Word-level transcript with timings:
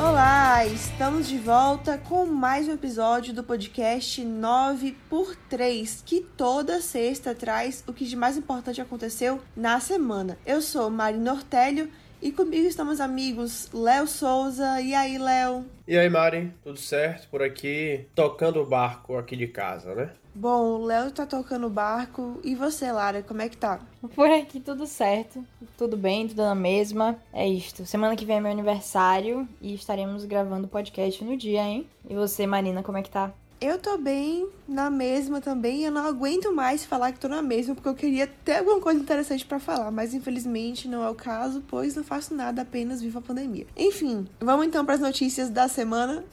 Olá, 0.00 0.64
estamos 0.64 1.26
de 1.26 1.36
volta 1.38 1.98
com 1.98 2.24
mais 2.24 2.68
um 2.68 2.72
episódio 2.72 3.34
do 3.34 3.42
podcast 3.42 4.24
9 4.24 4.96
por 5.10 5.34
3, 5.34 6.04
que 6.06 6.20
toda 6.36 6.80
sexta 6.80 7.34
traz 7.34 7.82
o 7.84 7.92
que 7.92 8.04
de 8.04 8.14
mais 8.14 8.36
importante 8.36 8.80
aconteceu 8.80 9.40
na 9.56 9.80
semana. 9.80 10.38
Eu 10.46 10.62
sou 10.62 10.88
Marina 10.88 11.32
Ortélio 11.32 11.90
e 12.20 12.32
comigo 12.32 12.66
estamos 12.66 13.00
amigos 13.00 13.68
Léo 13.72 14.06
Souza. 14.06 14.80
E 14.80 14.94
aí, 14.94 15.18
Léo? 15.18 15.64
E 15.86 15.96
aí, 15.96 16.08
Mari? 16.08 16.52
Tudo 16.62 16.78
certo 16.78 17.28
por 17.28 17.42
aqui? 17.42 18.06
Tocando 18.14 18.60
o 18.60 18.66
barco 18.66 19.16
aqui 19.16 19.36
de 19.36 19.46
casa, 19.46 19.94
né? 19.94 20.10
Bom, 20.34 20.80
o 20.80 20.84
Léo 20.84 21.10
tá 21.10 21.26
tocando 21.26 21.66
o 21.66 21.70
barco. 21.70 22.40
E 22.44 22.54
você, 22.54 22.92
Lara, 22.92 23.22
como 23.22 23.42
é 23.42 23.48
que 23.48 23.56
tá? 23.56 23.80
Por 24.14 24.30
aqui 24.30 24.60
tudo 24.60 24.86
certo, 24.86 25.44
tudo 25.76 25.96
bem, 25.96 26.28
tudo 26.28 26.42
na 26.42 26.54
mesma. 26.54 27.18
É 27.32 27.46
isto. 27.46 27.84
Semana 27.86 28.14
que 28.14 28.24
vem 28.24 28.36
é 28.36 28.40
meu 28.40 28.52
aniversário 28.52 29.48
e 29.60 29.74
estaremos 29.74 30.24
gravando 30.24 30.66
o 30.66 30.70
podcast 30.70 31.24
no 31.24 31.36
dia, 31.36 31.62
hein? 31.62 31.86
E 32.08 32.14
você, 32.14 32.46
Marina, 32.46 32.82
como 32.82 32.98
é 32.98 33.02
que 33.02 33.10
tá? 33.10 33.32
Eu 33.60 33.76
tô 33.76 33.98
bem, 33.98 34.48
na 34.68 34.88
mesma 34.88 35.40
também. 35.40 35.82
Eu 35.82 35.90
não 35.90 36.06
aguento 36.06 36.54
mais 36.54 36.84
falar 36.84 37.10
que 37.10 37.18
tô 37.18 37.26
na 37.26 37.42
mesma, 37.42 37.74
porque 37.74 37.88
eu 37.88 37.94
queria 37.94 38.28
ter 38.44 38.58
alguma 38.58 38.78
coisa 38.78 39.00
interessante 39.00 39.44
para 39.44 39.58
falar, 39.58 39.90
mas 39.90 40.14
infelizmente 40.14 40.86
não 40.86 41.02
é 41.02 41.10
o 41.10 41.14
caso, 41.14 41.64
pois 41.66 41.96
não 41.96 42.04
faço 42.04 42.34
nada, 42.34 42.62
apenas 42.62 43.02
vivo 43.02 43.18
a 43.18 43.22
pandemia. 43.22 43.66
Enfim, 43.76 44.28
vamos 44.38 44.64
então 44.64 44.84
para 44.84 44.94
as 44.94 45.00
notícias 45.00 45.50
da 45.50 45.66
semana. 45.66 46.24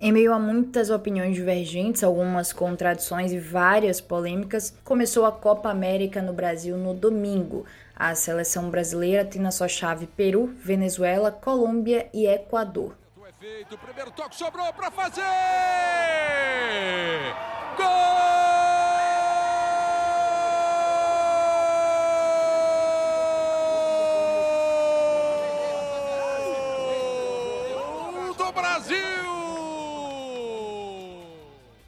Em 0.00 0.12
meio 0.12 0.32
a 0.32 0.38
muitas 0.38 0.88
opiniões 0.88 1.34
divergentes, 1.34 2.04
algumas 2.04 2.52
contradições 2.52 3.32
e 3.32 3.38
várias 3.40 4.00
polêmicas, 4.00 4.72
começou 4.84 5.24
a 5.24 5.32
Copa 5.32 5.68
América 5.68 6.22
no 6.22 6.32
Brasil 6.32 6.76
no 6.76 6.94
domingo. 6.94 7.66
A 7.96 8.14
seleção 8.14 8.70
brasileira 8.70 9.24
tem 9.24 9.42
na 9.42 9.50
sua 9.50 9.68
chave 9.68 10.06
Peru, 10.06 10.46
Venezuela, 10.62 11.32
Colômbia 11.32 12.08
e 12.14 12.26
Equador. 12.26 13.01
Feito, 13.42 13.76
primeiro 13.76 14.12
toque 14.12 14.36
sobrou 14.36 14.72
para 14.72 14.88
fazer! 14.88 15.24
Gol! 17.76 17.86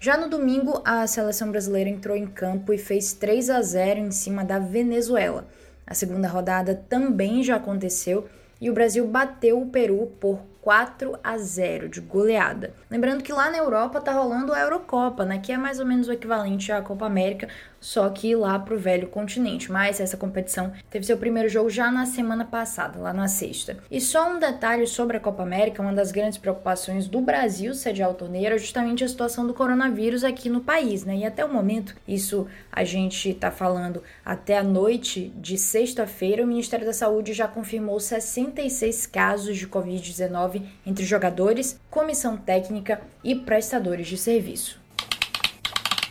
Já 0.01 0.17
no 0.17 0.29
domingo, 0.29 0.83
a 0.85 1.07
seleção 1.07 1.53
brasileira 1.53 1.89
entrou 1.89 2.17
em 2.17 2.27
campo 2.27 2.73
e 2.73 2.79
fez 2.79 3.13
3 3.13 3.49
a 3.51 3.63
0 3.63 4.01
em 4.01 4.11
cima 4.11 4.45
da 4.45 4.59
Venezuela. 4.59 5.47
A 5.87 5.95
segunda 5.95 6.27
rodada 6.27 6.75
também 6.89 7.45
já 7.45 7.55
aconteceu 7.55 8.29
e 8.61 8.69
o 8.69 8.75
Brasil 8.75 9.07
bateu 9.07 9.63
o 9.63 9.71
Peru 9.71 10.09
por 10.19 10.41
4 10.65 11.19
a 11.23 11.37
0 11.37 11.91
de 11.91 12.01
goleada. 12.01 12.73
Lembrando 12.91 13.23
que 13.23 13.35
lá 13.35 13.51
na 13.51 13.59
Europa 13.59 14.01
tá 14.01 14.13
rolando 14.13 14.51
a 14.51 14.61
Eurocopa, 14.61 15.23
né, 15.23 15.39
que 15.39 15.53
é 15.53 15.59
mais 15.59 15.79
ou 15.79 15.85
menos 15.85 16.09
o 16.09 16.13
equivalente 16.13 16.73
à 16.73 16.81
Copa 16.81 17.05
América, 17.05 17.51
só 17.79 18.09
que 18.09 18.35
lá 18.35 18.59
pro 18.59 18.79
velho 18.79 19.09
continente. 19.09 19.71
Mas 19.71 20.01
essa 20.01 20.17
competição 20.17 20.73
teve 20.89 21.05
seu 21.05 21.19
primeiro 21.19 21.51
jogo 21.51 21.69
já 21.69 21.93
na 21.93 22.07
semana 22.07 22.47
passada, 22.47 22.99
lá 22.99 23.13
na 23.13 23.29
sexta. 23.29 23.77
E 23.91 24.01
só 24.01 24.31
um 24.31 24.39
detalhe 24.39 24.87
sobre 24.87 25.19
a 25.19 25.21
Copa 25.21 25.43
América, 25.43 25.83
uma 25.83 25.93
das 25.93 26.11
grandes 26.11 26.39
preocupações 26.39 27.07
do 27.07 27.21
Brasil 27.21 27.75
sediar 27.75 28.11
o 28.11 28.15
torneio 28.15 28.47
era 28.47 28.57
justamente 28.57 29.05
a 29.05 29.09
situação 29.09 29.47
do 29.47 29.53
coronavírus 29.53 30.25
aqui 30.25 30.49
no 30.49 30.63
país, 30.63 31.05
né? 31.05 31.15
E 31.15 31.27
até 31.27 31.45
o 31.45 31.53
momento, 31.53 31.95
isso 32.09 32.47
a 32.73 32.85
gente 32.85 33.35
tá 33.35 33.51
falando 33.51 34.03
até 34.25 34.57
a 34.57 34.63
noite 34.63 35.31
de 35.37 35.59
sexta-feira, 35.59 36.43
o 36.43 36.47
Ministério 36.47 36.87
da 36.87 36.95
Saúde 36.95 37.35
já 37.35 37.47
confirmou 37.47 38.01
66 38.01 39.05
casos 39.07 39.59
de 39.59 39.69
Covid-19 39.69 40.54
entre 40.85 41.05
jogadores, 41.05 41.81
comissão 41.91 42.37
técnica 42.37 43.01
e 43.23 43.35
prestadores 43.35 44.07
de 44.07 44.17
serviço. 44.17 44.81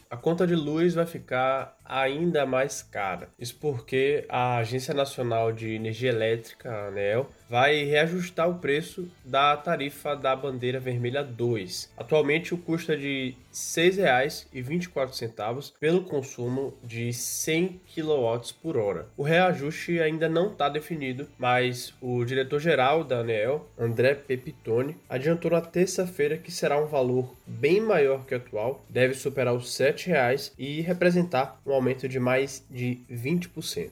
A 0.10 0.18
conta 0.18 0.46
de 0.46 0.56
luz 0.56 0.94
vai 0.94 1.06
ficar 1.06 1.76
ainda 1.86 2.46
mais 2.46 2.82
cara. 2.82 3.30
Isso 3.38 3.58
porque 3.60 4.26
a 4.30 4.58
Agência 4.58 4.94
Nacional 4.94 5.52
de 5.52 5.76
Energia 5.76 6.10
Elétrica, 6.10 6.72
a 6.72 6.88
ANEL, 6.88 7.30
vai 7.50 7.84
reajustar 7.84 8.50
o 8.50 8.60
preço 8.60 9.12
da 9.24 9.56
tarifa 9.56 10.16
da 10.16 10.36
bandeira 10.36 10.80
vermelha 10.80 11.24
2. 11.24 11.94
Atualmente 11.96 12.52
o 12.54 12.58
custo 12.58 12.92
é 12.92 12.96
de 12.96 13.36
R$ 13.52 13.54
6,24 13.54 15.74
pelo 15.80 16.04
consumo 16.04 16.74
de 16.84 17.14
100 17.14 17.80
kW 17.94 18.56
por 18.60 18.76
hora. 18.76 19.08
O 19.16 19.22
reajuste 19.22 20.00
ainda 20.00 20.28
não 20.28 20.52
está 20.52 20.68
definido, 20.68 21.28
mas 21.38 21.94
o 22.02 22.26
diretor-geral 22.26 23.04
da 23.04 23.20
ANEL, 23.20 23.70
André 23.78 24.16
Pepitone, 24.16 24.98
adiantou 25.08 25.52
na 25.52 25.62
terça-feira 25.62 26.38
que 26.38 26.52
será 26.52 26.82
um 26.82 26.88
valor 26.88 27.36
bem 27.46 27.80
maior 27.80 28.26
que 28.26 28.34
o 28.34 28.38
atual, 28.38 28.84
deve 28.90 29.14
superar 29.14 29.54
os 29.54 29.80
R$ 29.80 29.94
7,00 29.94 30.54
e 30.58 30.82
representar 30.82 31.62
um 31.74 31.76
aumento 31.76 32.08
de 32.08 32.20
mais 32.20 32.64
de 32.70 33.00
20%. 33.12 33.90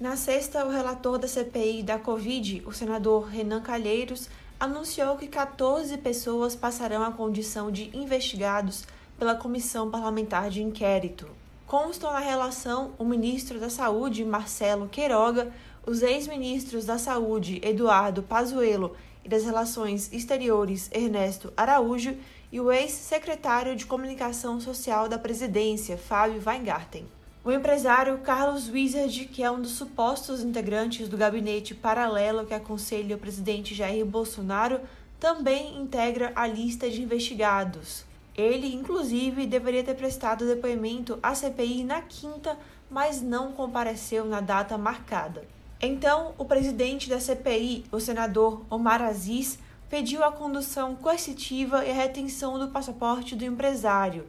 Na 0.00 0.16
sexta, 0.16 0.64
o 0.64 0.70
relator 0.70 1.18
da 1.18 1.28
CPI 1.28 1.82
da 1.82 1.98
Covid, 1.98 2.62
o 2.64 2.72
senador 2.72 3.28
Renan 3.28 3.60
Calheiros, 3.60 4.30
anunciou 4.58 5.16
que 5.16 5.26
14 5.26 5.96
pessoas 5.98 6.56
passarão 6.56 7.02
a 7.02 7.12
condição 7.12 7.70
de 7.70 7.94
investigados 7.94 8.86
pela 9.18 9.34
Comissão 9.34 9.90
Parlamentar 9.90 10.48
de 10.48 10.62
Inquérito. 10.62 11.28
Constam 11.66 12.10
na 12.12 12.18
relação 12.18 12.92
o 12.98 13.04
ministro 13.04 13.60
da 13.60 13.68
Saúde, 13.68 14.24
Marcelo 14.24 14.88
Queiroga, 14.88 15.52
os 15.86 16.02
ex-ministros 16.02 16.86
da 16.86 16.96
Saúde, 16.96 17.60
Eduardo 17.62 18.22
Pazuello, 18.22 18.96
e 19.22 19.28
das 19.28 19.44
Relações 19.44 20.10
Exteriores, 20.12 20.90
Ernesto 20.92 21.52
Araújo, 21.54 22.16
e 22.52 22.60
o 22.60 22.72
ex-secretário 22.72 23.76
de 23.76 23.86
Comunicação 23.86 24.60
Social 24.60 25.08
da 25.08 25.18
Presidência, 25.18 25.96
Fábio 25.96 26.42
Weingarten. 26.44 27.06
O 27.44 27.50
empresário 27.50 28.18
Carlos 28.18 28.68
Wizard, 28.68 29.26
que 29.26 29.42
é 29.42 29.50
um 29.50 29.62
dos 29.62 29.72
supostos 29.72 30.42
integrantes 30.42 31.08
do 31.08 31.16
gabinete 31.16 31.74
paralelo 31.74 32.44
que 32.44 32.52
aconselha 32.52 33.16
o 33.16 33.18
presidente 33.18 33.74
Jair 33.74 34.04
Bolsonaro, 34.04 34.80
também 35.18 35.80
integra 35.80 36.32
a 36.34 36.46
lista 36.46 36.90
de 36.90 37.02
investigados. 37.02 38.04
Ele, 38.36 38.74
inclusive, 38.74 39.46
deveria 39.46 39.84
ter 39.84 39.94
prestado 39.94 40.46
depoimento 40.46 41.18
à 41.22 41.34
CPI 41.34 41.84
na 41.84 42.02
quinta, 42.02 42.58
mas 42.90 43.22
não 43.22 43.52
compareceu 43.52 44.24
na 44.24 44.40
data 44.40 44.76
marcada. 44.76 45.44
Então, 45.80 46.34
o 46.36 46.44
presidente 46.44 47.08
da 47.08 47.18
CPI, 47.18 47.86
o 47.90 48.00
senador 48.00 48.62
Omar 48.68 49.00
Aziz, 49.00 49.58
pediu 49.90 50.22
a 50.22 50.30
condução 50.30 50.94
coercitiva 50.94 51.84
e 51.84 51.90
a 51.90 51.94
retenção 51.94 52.56
do 52.60 52.68
passaporte 52.68 53.34
do 53.34 53.44
empresário. 53.44 54.24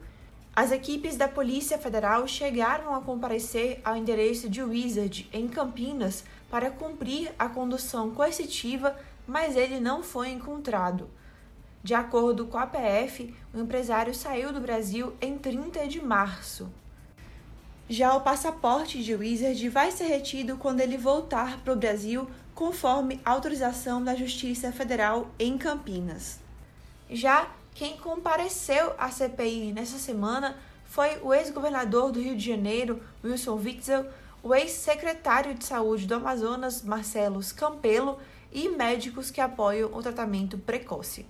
As 0.54 0.72
equipes 0.72 1.16
da 1.16 1.28
Polícia 1.28 1.78
Federal 1.78 2.26
chegaram 2.26 2.92
a 2.92 3.00
comparecer 3.00 3.80
ao 3.84 3.96
endereço 3.96 4.50
de 4.50 4.60
Wizard, 4.60 5.30
em 5.32 5.46
Campinas, 5.46 6.24
para 6.50 6.68
cumprir 6.68 7.32
a 7.38 7.48
condução 7.48 8.10
coercitiva, 8.10 8.94
mas 9.26 9.54
ele 9.54 9.78
não 9.78 10.02
foi 10.02 10.30
encontrado. 10.30 11.08
De 11.82 11.94
acordo 11.94 12.46
com 12.46 12.58
a 12.58 12.66
PF, 12.66 13.32
o 13.54 13.60
empresário 13.60 14.14
saiu 14.14 14.52
do 14.52 14.60
Brasil 14.60 15.14
em 15.20 15.38
30 15.38 15.86
de 15.86 16.04
março. 16.04 16.68
Já 17.88 18.14
o 18.14 18.20
passaporte 18.20 19.02
de 19.02 19.14
Wizard 19.14 19.68
vai 19.68 19.90
ser 19.90 20.06
retido 20.06 20.56
quando 20.56 20.80
ele 20.80 20.96
voltar 20.96 21.58
para 21.60 21.72
o 21.72 21.76
Brasil 21.76 22.28
conforme 22.54 23.20
autorização 23.24 24.02
da 24.02 24.14
Justiça 24.14 24.72
Federal 24.72 25.28
em 25.38 25.56
Campinas. 25.56 26.38
Já 27.10 27.48
quem 27.74 27.96
compareceu 27.96 28.92
à 28.98 29.10
CPI 29.10 29.72
nessa 29.72 29.98
semana 29.98 30.56
foi 30.84 31.18
o 31.22 31.32
ex-governador 31.32 32.12
do 32.12 32.20
Rio 32.20 32.36
de 32.36 32.46
Janeiro, 32.46 33.02
Wilson 33.24 33.54
Witzel, 33.56 34.06
o 34.42 34.54
ex-secretário 34.54 35.54
de 35.54 35.64
Saúde 35.64 36.06
do 36.06 36.14
Amazonas, 36.14 36.82
Marcelo 36.82 37.40
Campelo, 37.56 38.18
e 38.52 38.68
médicos 38.68 39.30
que 39.30 39.40
apoiam 39.40 39.90
o 39.94 40.02
tratamento 40.02 40.58
precoce. 40.58 41.24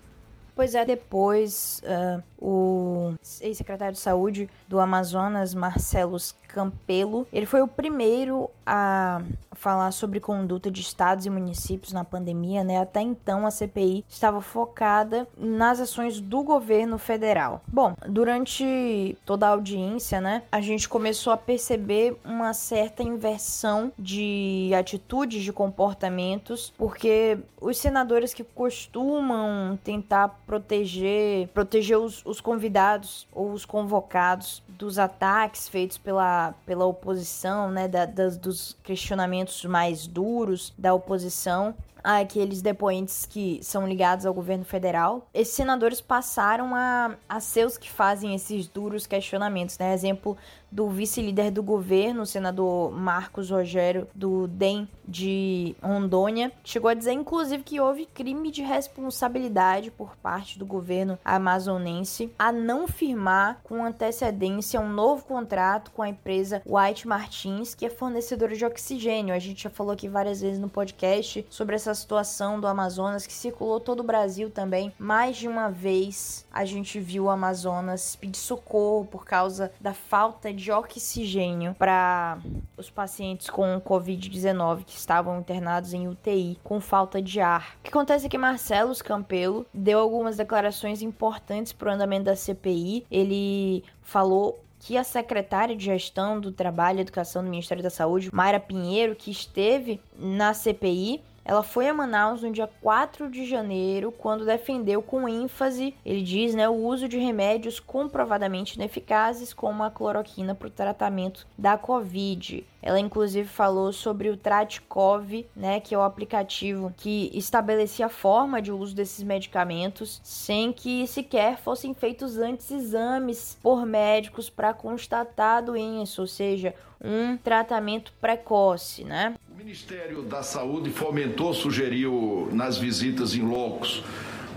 Pois 0.54 0.74
é, 0.74 0.84
depois 0.84 1.80
uh, 1.84 2.22
o 2.38 3.14
ex-secretário 3.40 3.94
de 3.94 4.00
Saúde 4.00 4.50
do 4.68 4.78
Amazonas, 4.80 5.54
Marcelo 5.54 6.18
Campelo, 6.52 7.26
ele 7.32 7.46
foi 7.46 7.62
o 7.62 7.68
primeiro 7.68 8.50
a 8.66 9.22
falar 9.52 9.90
sobre 9.92 10.18
conduta 10.18 10.70
de 10.70 10.80
estados 10.80 11.24
e 11.24 11.30
municípios 11.30 11.92
na 11.92 12.04
pandemia, 12.04 12.64
né? 12.64 12.78
Até 12.78 13.00
então 13.00 13.46
a 13.46 13.50
CPI 13.50 14.04
estava 14.08 14.40
focada 14.40 15.26
nas 15.36 15.80
ações 15.80 16.20
do 16.20 16.42
governo 16.42 16.98
federal. 16.98 17.62
Bom, 17.66 17.94
durante 18.08 19.16
toda 19.24 19.46
a 19.46 19.50
audiência, 19.50 20.20
né, 20.20 20.42
a 20.50 20.60
gente 20.60 20.88
começou 20.88 21.32
a 21.32 21.36
perceber 21.36 22.16
uma 22.24 22.52
certa 22.52 23.02
inversão 23.02 23.92
de 23.98 24.70
atitudes, 24.76 25.42
de 25.42 25.52
comportamentos, 25.52 26.72
porque 26.76 27.38
os 27.60 27.78
senadores 27.78 28.34
que 28.34 28.42
costumam 28.42 29.78
tentar 29.84 30.28
proteger, 30.46 31.48
proteger 31.48 31.98
os, 31.98 32.24
os 32.26 32.40
convidados 32.40 33.26
ou 33.32 33.52
os 33.52 33.64
convocados 33.64 34.62
dos 34.68 34.98
ataques 34.98 35.68
feitos 35.68 35.98
pela, 35.98 36.41
pela 36.66 36.84
oposição, 36.84 37.70
né, 37.70 37.86
da, 37.86 38.04
das, 38.04 38.36
dos 38.36 38.76
questionamentos 38.82 39.64
mais 39.64 40.06
duros 40.06 40.72
da 40.76 40.92
oposição, 40.92 41.74
àqueles 42.02 42.62
depoentes 42.62 43.26
que 43.26 43.60
são 43.62 43.86
ligados 43.86 44.26
ao 44.26 44.34
governo 44.34 44.64
federal, 44.64 45.26
esses 45.32 45.54
senadores 45.54 46.00
passaram 46.00 46.74
a, 46.74 47.16
a 47.28 47.40
ser 47.40 47.66
os 47.66 47.76
que 47.76 47.90
fazem 47.90 48.34
esses 48.34 48.66
duros 48.66 49.06
questionamentos, 49.06 49.78
né? 49.78 49.92
Exemplo 49.92 50.36
do 50.72 50.88
vice-líder 50.88 51.50
do 51.50 51.62
governo, 51.62 52.22
o 52.22 52.26
senador 52.26 52.90
Marcos 52.90 53.50
Rogério, 53.50 54.08
do 54.14 54.48
DEM 54.48 54.88
de 55.06 55.76
Rondônia, 55.82 56.50
chegou 56.64 56.88
a 56.88 56.94
dizer, 56.94 57.12
inclusive, 57.12 57.62
que 57.62 57.78
houve 57.78 58.06
crime 58.06 58.50
de 58.50 58.62
responsabilidade 58.62 59.90
por 59.90 60.16
parte 60.16 60.58
do 60.58 60.64
governo 60.64 61.18
amazonense 61.22 62.32
a 62.38 62.50
não 62.50 62.88
firmar 62.88 63.60
com 63.62 63.84
antecedência 63.84 64.80
um 64.80 64.88
novo 64.88 65.24
contrato 65.26 65.90
com 65.90 66.02
a 66.02 66.08
empresa 66.08 66.62
White 66.64 67.06
Martins, 67.06 67.74
que 67.74 67.84
é 67.84 67.90
fornecedora 67.90 68.56
de 68.56 68.64
oxigênio. 68.64 69.34
A 69.34 69.38
gente 69.38 69.64
já 69.64 69.70
falou 69.70 69.92
aqui 69.92 70.08
várias 70.08 70.40
vezes 70.40 70.58
no 70.58 70.70
podcast 70.70 71.44
sobre 71.50 71.74
essa 71.74 71.91
situação 71.94 72.58
do 72.58 72.66
Amazonas 72.66 73.26
que 73.26 73.32
circulou 73.32 73.78
todo 73.78 74.00
o 74.00 74.04
Brasil 74.04 74.48
também. 74.48 74.92
Mais 74.98 75.36
de 75.36 75.46
uma 75.46 75.68
vez 75.68 76.46
a 76.50 76.64
gente 76.64 76.98
viu 76.98 77.24
o 77.24 77.30
Amazonas 77.30 78.16
pedir 78.16 78.38
socorro 78.38 79.04
por 79.04 79.24
causa 79.26 79.70
da 79.80 79.92
falta 79.92 80.52
de 80.52 80.62
de 80.62 80.70
oxigênio 80.70 81.74
para 81.74 82.38
os 82.76 82.88
pacientes 82.88 83.50
com 83.50 83.80
Covid-19 83.80 84.84
que 84.84 84.96
estavam 84.96 85.40
internados 85.40 85.92
em 85.92 86.06
UTI 86.06 86.56
com 86.62 86.80
falta 86.80 87.20
de 87.20 87.40
ar. 87.40 87.76
O 87.80 87.82
que 87.82 87.90
acontece 87.90 88.26
é 88.26 88.28
que 88.28 88.38
Marcelo 88.38 88.94
Campelo 89.02 89.66
deu 89.74 89.98
algumas 89.98 90.36
declarações 90.36 91.02
importantes 91.02 91.72
para 91.72 91.90
o 91.90 91.92
andamento 91.92 92.24
da 92.24 92.36
CPI. 92.36 93.04
Ele 93.10 93.82
falou 94.02 94.62
que 94.78 94.96
a 94.96 95.04
secretária 95.04 95.74
de 95.74 95.84
Gestão 95.84 96.40
do 96.40 96.52
Trabalho 96.52 96.98
e 96.98 97.02
Educação 97.02 97.42
do 97.42 97.50
Ministério 97.50 97.82
da 97.82 97.90
Saúde, 97.90 98.30
Mayra 98.32 98.60
Pinheiro, 98.60 99.16
que 99.16 99.30
esteve 99.30 100.00
na 100.16 100.54
CPI, 100.54 101.22
ela 101.44 101.62
foi 101.62 101.88
a 101.88 101.94
Manaus 101.94 102.42
no 102.42 102.50
dia 102.50 102.68
4 102.80 103.30
de 103.30 103.44
janeiro, 103.44 104.12
quando 104.12 104.44
defendeu 104.44 105.02
com 105.02 105.28
ênfase, 105.28 105.94
ele 106.04 106.22
diz, 106.22 106.54
né, 106.54 106.68
o 106.68 106.74
uso 106.74 107.08
de 107.08 107.18
remédios 107.18 107.80
comprovadamente 107.80 108.76
ineficazes, 108.76 109.52
como 109.52 109.82
a 109.82 109.90
cloroquina 109.90 110.54
para 110.54 110.68
o 110.68 110.70
tratamento 110.70 111.46
da 111.58 111.76
Covid. 111.76 112.64
Ela 112.82 112.98
inclusive 112.98 113.48
falou 113.48 113.92
sobre 113.92 114.28
o 114.28 114.36
Tratkov, 114.36 115.46
né, 115.54 115.78
que 115.78 115.94
é 115.94 115.98
o 115.98 116.02
aplicativo 116.02 116.92
que 116.96 117.30
estabelecia 117.32 118.06
a 118.06 118.08
forma 118.08 118.60
de 118.60 118.72
uso 118.72 118.94
desses 118.94 119.22
medicamentos, 119.22 120.20
sem 120.24 120.72
que 120.72 121.06
sequer 121.06 121.58
fossem 121.58 121.94
feitos 121.94 122.38
antes 122.38 122.70
exames 122.70 123.56
por 123.62 123.86
médicos 123.86 124.50
para 124.50 124.74
constatar 124.74 125.58
a 125.58 125.60
doença, 125.60 126.20
ou 126.20 126.26
seja, 126.26 126.74
um 127.02 127.36
tratamento 127.36 128.12
precoce, 128.20 129.04
né? 129.04 129.34
O 129.52 129.56
Ministério 129.56 130.22
da 130.22 130.42
Saúde 130.42 130.90
fomentou, 130.90 131.52
sugeriu 131.52 132.48
nas 132.52 132.78
visitas 132.78 133.34
em 133.34 133.42
locos 133.42 134.02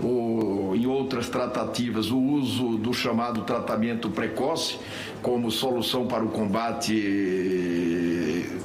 o, 0.00 0.72
em 0.74 0.86
outras 0.86 1.28
tratativas 1.28 2.10
o 2.10 2.18
uso 2.18 2.76
do 2.76 2.92
chamado 2.92 3.42
tratamento 3.42 4.10
precoce 4.10 4.78
como 5.22 5.50
solução 5.50 6.06
para 6.06 6.24
o 6.24 6.28
combate 6.28 6.94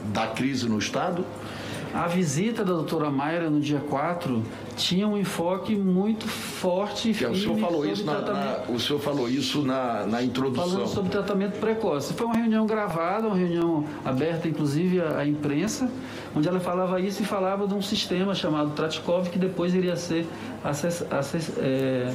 da 0.05 0.27
crise 0.27 0.67
no 0.67 0.77
Estado? 0.77 1.25
A 1.93 2.07
visita 2.07 2.63
da 2.63 2.73
doutora 2.73 3.09
Mayra 3.09 3.49
no 3.49 3.59
dia 3.59 3.79
4 3.79 4.43
tinha 4.77 5.07
um 5.07 5.17
enfoque 5.17 5.75
muito 5.75 6.27
forte 6.27 7.09
e 7.09 7.25
o 7.25 7.35
senhor 7.35 7.57
falou 7.57 7.85
isso 7.85 8.05
na, 8.05 8.21
na, 8.21 8.63
o 8.69 8.79
senhor 8.79 8.99
falou 8.99 9.29
isso 9.29 9.61
na, 9.61 10.05
na 10.05 10.23
introdução. 10.23 10.69
Falando 10.69 10.87
sobre 10.87 11.11
tratamento 11.11 11.59
precoce. 11.59 12.13
Foi 12.13 12.25
uma 12.25 12.35
reunião 12.35 12.65
gravada 12.65 13.27
uma 13.27 13.35
reunião 13.35 13.85
aberta 14.05 14.47
inclusive 14.47 15.01
à, 15.01 15.19
à 15.19 15.27
imprensa 15.27 15.91
onde 16.35 16.47
ela 16.47 16.59
falava 16.59 16.99
isso 16.99 17.21
e 17.23 17.25
falava 17.25 17.67
de 17.67 17.73
um 17.73 17.81
sistema 17.81 18.33
chamado 18.33 18.71
Tratkov 18.71 19.29
que 19.29 19.37
depois 19.37 19.73
iria 19.75 19.95
ser 19.95 20.25
acess, 20.63 21.05
acess, 21.11 21.51
é, 21.57 22.13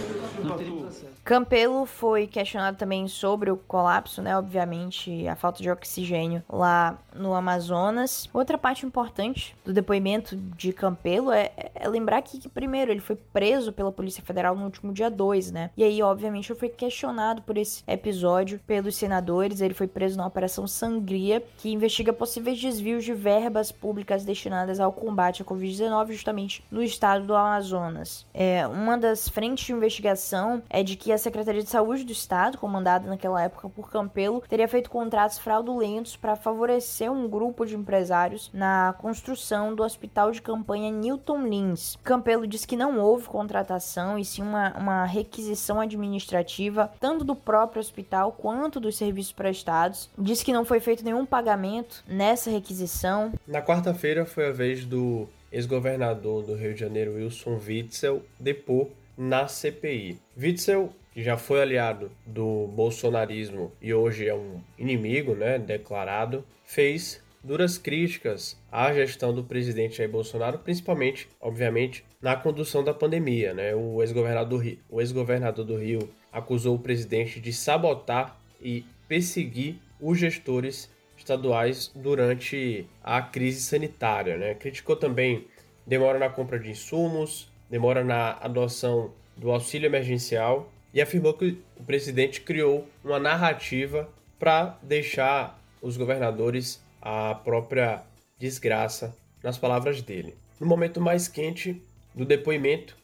Campelo 1.24 1.86
foi 1.86 2.26
questionado 2.26 2.76
também 2.76 3.08
sobre 3.08 3.50
o 3.50 3.56
colapso, 3.56 4.22
né? 4.22 4.36
Obviamente, 4.36 5.26
a 5.26 5.34
falta 5.34 5.62
de 5.62 5.70
oxigênio 5.70 6.42
lá 6.48 6.98
no 7.14 7.34
Amazonas. 7.34 8.28
Outra 8.32 8.58
parte 8.58 8.84
importante 8.84 9.56
do 9.64 9.72
depoimento 9.72 10.36
de 10.36 10.72
Campelo 10.72 11.32
é, 11.32 11.50
é 11.74 11.88
lembrar 11.88 12.22
que, 12.22 12.38
que, 12.38 12.48
primeiro, 12.48 12.90
ele 12.90 13.00
foi 13.00 13.16
preso 13.16 13.72
pela 13.72 13.90
Polícia 13.90 14.22
Federal 14.22 14.54
no 14.54 14.64
último 14.64 14.92
dia 14.92 15.10
2, 15.10 15.50
né? 15.50 15.70
E 15.76 15.82
aí, 15.82 16.02
obviamente, 16.02 16.52
ele 16.52 16.58
foi 16.58 16.68
questionado 16.68 17.42
por 17.42 17.56
esse 17.56 17.82
episódio 17.86 18.60
pelos 18.66 18.96
senadores. 18.96 19.60
Ele 19.60 19.74
foi 19.74 19.86
preso 19.86 20.16
na 20.16 20.26
Operação 20.26 20.66
Sangria, 20.66 21.42
que 21.58 21.72
investiga 21.72 22.12
possíveis 22.12 22.60
desvios 22.60 23.04
de 23.04 23.14
verbas 23.14 23.72
públicas 23.72 24.24
destinadas 24.24 24.80
ao 24.80 24.92
combate 24.92 25.42
à 25.42 25.44
Covid-19, 25.44 26.12
justamente 26.12 26.64
no 26.70 26.82
estado 26.82 27.26
do 27.26 27.34
Amazonas. 27.34 28.26
É, 28.32 28.66
uma 28.66 28.98
das 28.98 29.28
frentes 29.28 29.66
de 29.66 29.72
investigação 29.72 30.25
é 30.69 30.82
de 30.82 30.96
que 30.96 31.12
a 31.12 31.19
Secretaria 31.19 31.62
de 31.62 31.70
Saúde 31.70 32.05
do 32.05 32.12
Estado, 32.12 32.58
comandada 32.58 33.08
naquela 33.08 33.43
época 33.43 33.69
por 33.69 33.90
Campelo, 33.90 34.43
teria 34.49 34.67
feito 34.67 34.90
contratos 34.90 35.38
fraudulentos 35.38 36.17
para 36.17 36.37
favorecer 36.37 37.11
um 37.11 37.28
grupo 37.28 37.64
de 37.64 37.76
empresários 37.76 38.50
na 38.52 38.94
construção 38.99 39.75
do 39.75 39.82
hospital 39.82 40.32
de 40.32 40.43
campanha 40.43 40.90
Newton 40.90 41.46
Lins. 41.46 41.96
Campelo 42.02 42.46
diz 42.46 42.64
que 42.64 42.76
não 42.76 42.99
houve 42.99 43.28
contratação 43.28 44.19
e 44.19 44.25
sim 44.25 44.43
uma, 44.43 44.76
uma 44.76 45.05
requisição 45.05 45.81
administrativa, 45.81 46.90
tanto 46.99 47.25
do 47.25 47.37
próprio 47.37 47.81
hospital 47.81 48.32
quanto 48.32 48.81
dos 48.81 48.96
serviços 48.96 49.32
prestados. 49.32 50.11
Diz 50.19 50.43
que 50.43 50.52
não 50.52 50.64
foi 50.64 50.81
feito 50.81 51.05
nenhum 51.05 51.26
pagamento 51.26 52.02
nessa 52.06 52.50
requisição. 52.50 53.32
Na 53.46 53.62
quarta-feira 53.62 54.25
foi 54.25 54.49
a 54.49 54.52
vez 54.52 54.84
do 54.84 55.29
ex-governador 55.50 56.44
do 56.44 56.55
Rio 56.55 56.75
de 56.75 56.81
Janeiro, 56.81 57.14
Wilson 57.14 57.58
Witzel, 57.67 58.22
depor 58.38 58.88
na 59.16 59.48
CPI. 59.48 60.18
Witzel 60.36 60.92
que 61.16 61.22
já 61.22 61.38
foi 61.38 61.62
aliado 61.62 62.10
do 62.26 62.66
bolsonarismo 62.66 63.72
e 63.80 63.94
hoje 63.94 64.28
é 64.28 64.34
um 64.34 64.60
inimigo 64.78 65.34
né, 65.34 65.58
declarado, 65.58 66.44
fez 66.62 67.24
duras 67.42 67.78
críticas 67.78 68.60
à 68.70 68.92
gestão 68.92 69.32
do 69.32 69.42
presidente 69.42 69.96
Jair 69.96 70.10
Bolsonaro, 70.10 70.58
principalmente, 70.58 71.26
obviamente, 71.40 72.04
na 72.20 72.36
condução 72.36 72.84
da 72.84 72.92
pandemia. 72.92 73.54
Né? 73.54 73.74
O 73.74 74.02
ex-governador 74.02 74.62
ex 74.66 75.12
do 75.12 75.76
Rio 75.78 76.10
acusou 76.30 76.74
o 76.74 76.78
presidente 76.78 77.40
de 77.40 77.50
sabotar 77.50 78.38
e 78.60 78.84
perseguir 79.08 79.76
os 79.98 80.19
gestores 80.19 80.90
estaduais 81.16 81.90
durante 81.94 82.86
a 83.02 83.22
crise 83.22 83.62
sanitária. 83.62 84.36
Né? 84.36 84.54
Criticou 84.54 84.96
também 84.96 85.46
demora 85.86 86.19
na 86.19 86.29
compra 86.29 86.58
de 86.58 86.70
insumos, 86.70 87.50
demora 87.70 88.05
na 88.05 88.32
adoção 88.41 89.13
do 89.37 89.51
auxílio 89.51 89.87
emergencial 89.87 90.70
e 90.93 91.01
afirmou 91.01 91.35
que 91.35 91.58
o 91.79 91.85
presidente 91.85 92.41
criou 92.41 92.87
uma 93.05 93.19
narrativa 93.19 94.08
para 94.39 94.79
deixar 94.82 95.61
os 95.82 95.96
governadores 95.96 96.81
a 97.01 97.35
própria 97.35 98.03
desgraça, 98.39 99.15
nas 99.43 99.56
palavras 99.56 100.03
dele. 100.03 100.35
No 100.58 100.67
momento 100.67 101.01
mais 101.01 101.29
quente 101.29 101.81
do 102.15 102.25
depoimento, 102.25 102.96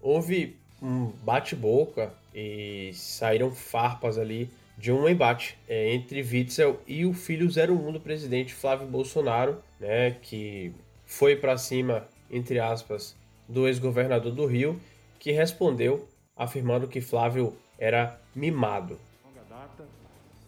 houve 0.00 0.56
um 0.80 1.06
bate-boca 1.24 2.12
e 2.34 2.90
saíram 2.94 3.50
farpas 3.50 4.18
ali 4.18 4.48
de 4.76 4.92
um 4.92 5.08
embate 5.08 5.58
é, 5.68 5.92
entre 5.92 6.22
Witzel 6.22 6.80
e 6.86 7.04
o 7.04 7.12
filho 7.12 7.48
01 7.48 7.92
do 7.92 8.00
presidente 8.00 8.54
Flávio 8.54 8.86
Bolsonaro, 8.86 9.60
né, 9.80 10.12
que 10.22 10.72
foi 11.04 11.34
para 11.34 11.58
cima, 11.58 12.06
entre 12.30 12.60
aspas, 12.60 13.16
do 13.48 13.66
ex-governador 13.66 14.32
do 14.32 14.46
Rio, 14.46 14.78
que 15.18 15.32
respondeu 15.32 16.06
afirmando 16.36 16.86
que 16.86 17.00
Flávio 17.00 17.54
era 17.78 18.20
mimado. 18.34 18.98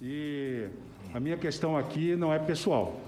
E 0.00 0.66
a 1.12 1.18
minha 1.18 1.36
questão 1.36 1.76
aqui 1.76 2.14
não 2.14 2.32
é 2.32 2.38
pessoal. 2.38 3.00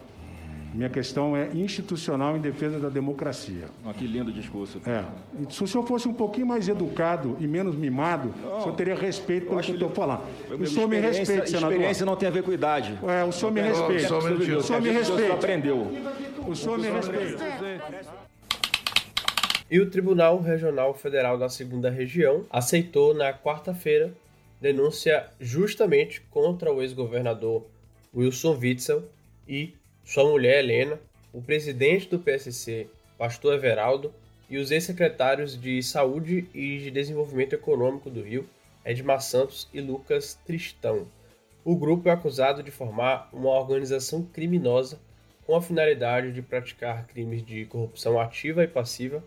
Minha 0.75 0.88
questão 0.88 1.37
é 1.37 1.50
institucional 1.52 2.34
em 2.34 2.40
defesa 2.40 2.78
da 2.78 2.88
democracia. 2.88 3.66
Oh, 3.84 3.92
que 3.92 4.06
lindo 4.06 4.32
discurso. 4.32 4.80
É. 4.87 5.04
Se 5.50 5.62
o 5.62 5.66
senhor 5.66 5.87
fosse 5.87 6.08
um 6.08 6.14
pouquinho 6.14 6.46
mais 6.46 6.66
educado 6.66 7.37
e 7.38 7.46
menos 7.46 7.75
mimado, 7.75 8.32
não, 8.42 8.58
o 8.58 8.62
senhor 8.62 8.75
teria 8.75 8.94
respeito 8.94 9.49
pelo 9.49 9.61
que 9.61 9.70
eu 9.70 9.75
estou 9.75 9.90
falando. 9.90 10.22
O 10.58 10.66
senhor 10.66 10.88
me 10.88 10.99
respeita, 10.99 11.46
senador. 11.46 11.72
Experiência 11.72 12.06
não 12.06 12.16
tem 12.16 12.26
a 12.26 12.32
ver 12.32 12.42
com 12.42 12.52
idade. 12.52 12.99
É, 13.06 13.22
o 13.22 13.32
senhor 13.32 13.52
me 13.52 13.61
respeita. 13.61 14.16
O 14.16 14.62
senhor 14.62 14.80
me 14.80 14.90
respeita. 14.90 15.12
O 15.12 15.18
senhor 15.18 15.32
aprendeu. 15.32 15.92
O 16.49 16.56
senhor 16.56 16.78
me 16.78 16.88
respeita. 16.88 18.21
E 19.72 19.80
o 19.80 19.88
Tribunal 19.88 20.38
Regional 20.38 20.92
Federal 20.92 21.38
da 21.38 21.48
Segunda 21.48 21.88
Região 21.88 22.44
aceitou 22.50 23.14
na 23.14 23.32
quarta-feira 23.32 24.12
denúncia 24.60 25.30
justamente 25.40 26.20
contra 26.30 26.70
o 26.70 26.82
ex-governador 26.82 27.64
Wilson 28.14 28.58
Witzel 28.60 29.02
e 29.48 29.72
sua 30.04 30.24
mulher 30.24 30.58
Helena, 30.58 31.00
o 31.32 31.40
presidente 31.40 32.06
do 32.06 32.18
PSC, 32.18 32.86
Pastor 33.16 33.54
Everaldo, 33.54 34.12
e 34.50 34.58
os 34.58 34.70
ex-secretários 34.70 35.58
de 35.58 35.82
Saúde 35.82 36.46
e 36.52 36.76
de 36.76 36.90
Desenvolvimento 36.90 37.54
Econômico 37.54 38.10
do 38.10 38.20
Rio, 38.20 38.46
Edmar 38.84 39.22
Santos 39.22 39.70
e 39.72 39.80
Lucas 39.80 40.34
Tristão. 40.44 41.06
O 41.64 41.74
grupo 41.74 42.10
é 42.10 42.12
acusado 42.12 42.62
de 42.62 42.70
formar 42.70 43.30
uma 43.32 43.48
organização 43.48 44.22
criminosa 44.22 45.00
com 45.46 45.56
a 45.56 45.62
finalidade 45.62 46.30
de 46.30 46.42
praticar 46.42 47.06
crimes 47.06 47.42
de 47.42 47.64
corrupção 47.64 48.20
ativa 48.20 48.62
e 48.62 48.68
passiva 48.68 49.24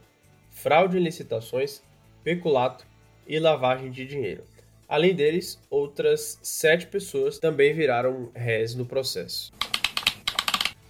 fraude 0.56 0.98
em 0.98 1.04
licitações, 1.04 1.82
peculato 2.24 2.86
e 3.28 3.38
lavagem 3.38 3.92
de 3.92 4.06
dinheiro. 4.08 4.44
Além 4.88 5.14
deles, 5.14 5.60
outras 5.70 6.40
sete 6.42 6.88
pessoas 6.88 7.38
também 7.38 7.74
viraram 7.74 8.32
réis 8.34 8.74
no 8.74 8.86
processo. 8.86 9.52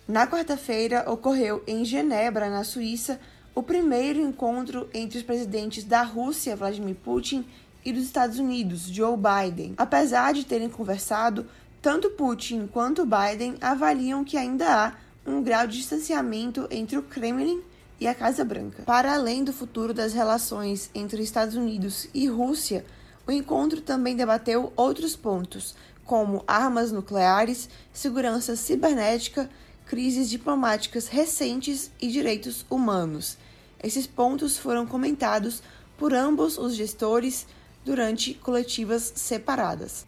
Na 0.07 0.27
quarta-feira, 0.27 1.09
ocorreu 1.09 1.63
em 1.65 1.83
Genebra, 1.83 2.49
na 2.49 2.63
Suíça, 2.63 3.19
o 3.55 3.63
primeiro 3.63 4.19
encontro 4.19 4.87
entre 4.93 5.17
os 5.17 5.23
presidentes 5.23 5.83
da 5.83 6.03
Rússia, 6.03 6.55
Vladimir 6.55 6.95
Putin, 6.95 7.45
e 7.83 7.93
dos 7.93 8.03
Estados 8.03 8.39
Unidos, 8.39 8.83
Joe 8.83 9.15
Biden. 9.15 9.75
Apesar 9.77 10.33
de 10.33 10.43
terem 10.43 10.69
conversado, 10.69 11.45
tanto 11.81 12.09
Putin 12.11 12.67
quanto 12.67 13.05
Biden 13.05 13.55
avaliam 13.61 14.23
que 14.23 14.37
ainda 14.37 14.67
há 14.67 14.93
um 15.25 15.41
grau 15.41 15.67
de 15.67 15.77
distanciamento 15.77 16.67
entre 16.71 16.97
o 16.97 17.03
Kremlin 17.03 17.61
e 17.99 18.07
a 18.07 18.15
Casa 18.15 18.43
Branca. 18.43 18.83
Para 18.83 19.13
além 19.13 19.43
do 19.43 19.53
futuro 19.53 19.93
das 19.93 20.13
relações 20.13 20.89
entre 20.93 21.21
Estados 21.21 21.55
Unidos 21.55 22.07
e 22.13 22.27
Rússia, 22.27 22.85
o 23.27 23.31
encontro 23.31 23.81
também 23.81 24.15
debateu 24.15 24.71
outros 24.75 25.15
pontos, 25.15 25.75
como 26.05 26.43
armas 26.47 26.91
nucleares, 26.91 27.69
segurança 27.91 28.55
cibernética, 28.55 29.49
crises 29.85 30.29
diplomáticas 30.29 31.07
recentes 31.07 31.91
e 31.99 32.07
direitos 32.07 32.65
humanos. 32.69 33.37
Esses 33.81 34.07
pontos 34.07 34.57
foram 34.57 34.85
comentados 34.85 35.61
por 35.97 36.13
ambos 36.13 36.57
os 36.57 36.75
gestores 36.75 37.47
durante 37.83 38.33
coletivas 38.33 39.13
separadas. 39.15 40.05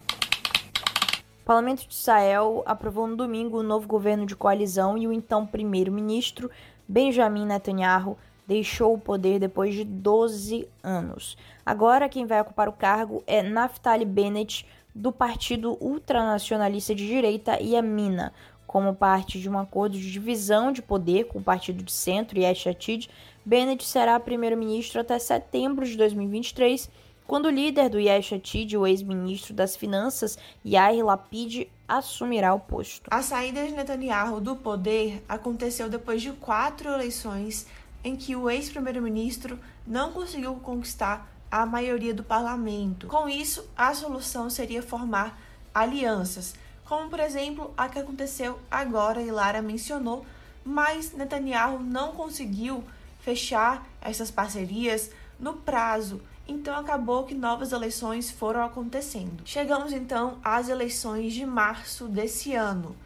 O 1.42 1.44
Parlamento 1.44 1.88
de 1.88 1.94
Israel 1.94 2.62
aprovou 2.66 3.06
no 3.06 3.16
domingo 3.16 3.58
o 3.58 3.62
novo 3.62 3.88
governo 3.88 4.26
de 4.26 4.36
coalizão 4.36 4.98
e 4.98 5.06
o 5.06 5.12
então 5.12 5.46
primeiro-ministro 5.46 6.50
Benjamin 6.88 7.44
Netanyahu 7.44 8.16
deixou 8.46 8.94
o 8.94 8.98
poder 8.98 9.38
depois 9.38 9.74
de 9.74 9.84
12 9.84 10.66
anos. 10.82 11.36
Agora 11.66 12.08
quem 12.08 12.24
vai 12.24 12.40
ocupar 12.40 12.66
o 12.68 12.72
cargo 12.72 13.22
é 13.26 13.42
Naftali 13.42 14.06
Bennett, 14.06 14.66
do 14.94 15.12
partido 15.12 15.76
ultranacionalista 15.80 16.94
de 16.94 17.06
direita 17.06 17.60
Yamina, 17.60 18.32
como 18.66 18.94
parte 18.94 19.40
de 19.40 19.48
um 19.48 19.58
acordo 19.58 19.98
de 19.98 20.10
divisão 20.10 20.72
de 20.72 20.82
poder 20.82 21.24
com 21.24 21.38
o 21.38 21.42
partido 21.42 21.82
de 21.82 21.92
centro 21.92 22.38
e 22.38 22.44
Atid, 22.44 23.08
Bennett 23.44 23.84
será 23.84 24.18
primeiro-ministro 24.20 25.00
até 25.00 25.18
setembro 25.18 25.86
de 25.86 25.96
2023, 25.96 26.90
quando 27.26 27.46
o 27.46 27.50
líder 27.50 27.88
do 27.88 28.00
Yesh 28.00 28.32
Atid, 28.32 28.76
o 28.76 28.86
ex-ministro 28.86 29.54
das 29.54 29.76
Finanças, 29.76 30.38
Yair 30.64 31.04
Lapid, 31.04 31.68
assumirá 31.88 32.54
o 32.54 32.60
posto. 32.60 33.08
A 33.10 33.22
saída 33.22 33.66
de 33.66 33.72
Netanyahu 33.72 34.40
do 34.40 34.54
poder 34.54 35.24
aconteceu 35.28 35.88
depois 35.88 36.20
de 36.20 36.32
quatro 36.32 36.90
eleições 36.90 37.66
em 38.04 38.14
que 38.14 38.36
o 38.36 38.50
ex-primeiro-ministro 38.50 39.58
não 39.86 40.12
conseguiu 40.12 40.54
conquistar 40.56 41.26
a 41.50 41.64
maioria 41.64 42.12
do 42.12 42.22
parlamento. 42.22 43.06
Com 43.06 43.28
isso, 43.28 43.66
a 43.76 43.94
solução 43.94 44.50
seria 44.50 44.82
formar 44.82 45.40
alianças 45.74 46.54
como 46.88 47.10
por 47.10 47.20
exemplo 47.20 47.72
a 47.76 47.88
que 47.88 47.98
aconteceu 47.98 48.58
agora 48.70 49.20
e 49.20 49.30
Lara 49.30 49.60
mencionou, 49.60 50.24
mas 50.64 51.12
Netanyahu 51.12 51.80
não 51.80 52.12
conseguiu 52.12 52.82
fechar 53.20 53.86
essas 54.00 54.30
parcerias 54.30 55.10
no 55.38 55.52
prazo, 55.52 56.20
então 56.48 56.74
acabou 56.74 57.24
que 57.24 57.34
novas 57.34 57.70
eleições 57.70 58.30
foram 58.30 58.64
acontecendo. 58.64 59.42
Chegamos 59.44 59.92
então 59.92 60.38
às 60.42 60.68
eleições 60.68 61.34
de 61.34 61.44
março 61.44 62.08
desse 62.08 62.54
ano, 62.54 62.96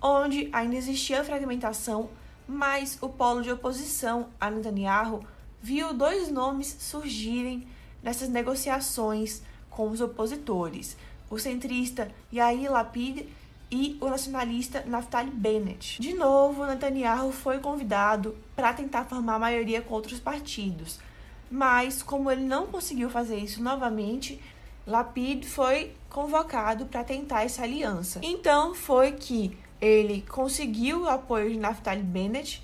onde 0.00 0.48
ainda 0.52 0.74
existia 0.74 1.22
fragmentação, 1.22 2.08
mas 2.48 2.98
o 3.00 3.08
polo 3.08 3.42
de 3.42 3.52
oposição 3.52 4.28
a 4.40 4.50
Netanyahu 4.50 5.22
viu 5.60 5.92
dois 5.92 6.30
nomes 6.30 6.76
surgirem 6.80 7.66
nessas 8.02 8.28
negociações 8.28 9.42
com 9.68 9.90
os 9.90 10.00
opositores 10.00 10.96
o 11.30 11.38
centrista 11.38 12.08
Yair 12.32 12.70
Lapid 12.70 13.26
e 13.70 13.96
o 14.00 14.08
nacionalista 14.08 14.84
Naftali 14.86 15.30
Bennett. 15.30 16.00
De 16.00 16.14
novo, 16.14 16.64
Netanyahu 16.64 17.32
foi 17.32 17.58
convidado 17.58 18.36
para 18.54 18.72
tentar 18.72 19.04
formar 19.06 19.38
maioria 19.38 19.82
com 19.82 19.94
outros 19.94 20.20
partidos, 20.20 21.00
mas 21.50 22.02
como 22.02 22.30
ele 22.30 22.44
não 22.44 22.66
conseguiu 22.66 23.08
fazer 23.10 23.36
isso 23.36 23.62
novamente, 23.62 24.40
Lapid 24.86 25.44
foi 25.44 25.92
convocado 26.08 26.86
para 26.86 27.02
tentar 27.02 27.44
essa 27.44 27.62
aliança. 27.62 28.20
Então 28.22 28.74
foi 28.74 29.12
que 29.12 29.56
ele 29.80 30.24
conseguiu 30.28 31.02
o 31.02 31.08
apoio 31.08 31.50
de 31.50 31.58
Naftali 31.58 32.02
Bennett, 32.02 32.62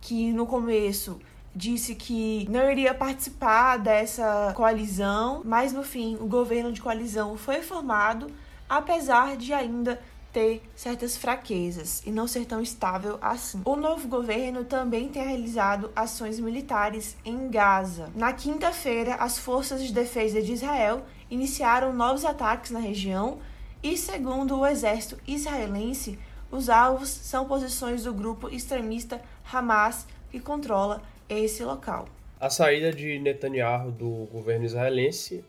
que 0.00 0.32
no 0.32 0.46
começo 0.46 1.20
disse 1.54 1.94
que 1.94 2.46
não 2.48 2.70
iria 2.70 2.94
participar 2.94 3.78
dessa 3.78 4.52
coalizão, 4.54 5.42
mas 5.44 5.72
no 5.72 5.82
fim 5.82 6.16
o 6.16 6.26
governo 6.26 6.72
de 6.72 6.80
coalizão 6.80 7.36
foi 7.36 7.62
formado, 7.62 8.30
apesar 8.68 9.36
de 9.36 9.52
ainda 9.52 10.00
ter 10.32 10.62
certas 10.74 11.16
fraquezas 11.16 12.02
e 12.06 12.10
não 12.10 12.26
ser 12.26 12.44
tão 12.44 12.60
estável 12.60 13.18
assim. 13.20 13.62
O 13.64 13.76
novo 13.76 14.08
governo 14.08 14.64
também 14.64 15.08
tem 15.08 15.22
realizado 15.24 15.90
ações 15.94 16.38
militares 16.38 17.16
em 17.24 17.48
Gaza. 17.48 18.10
Na 18.14 18.32
quinta-feira, 18.32 19.14
as 19.14 19.38
forças 19.38 19.82
de 19.82 19.92
defesa 19.92 20.40
de 20.40 20.52
Israel 20.52 21.02
iniciaram 21.30 21.92
novos 21.92 22.24
ataques 22.24 22.70
na 22.70 22.80
região 22.80 23.38
e, 23.82 23.96
segundo 23.96 24.58
o 24.58 24.66
exército 24.66 25.18
israelense, 25.26 26.18
os 26.50 26.68
alvos 26.68 27.08
são 27.08 27.46
posições 27.46 28.04
do 28.04 28.12
grupo 28.12 28.48
extremista 28.48 29.20
Hamas 29.52 30.06
que 30.30 30.40
controla 30.40 31.02
esse 31.28 31.64
local. 31.64 32.08
A 32.40 32.50
saída 32.50 32.92
de 32.92 33.18
Netanyahu 33.18 33.90
do 33.90 34.28
governo 34.32 34.64
israelense 34.64 35.44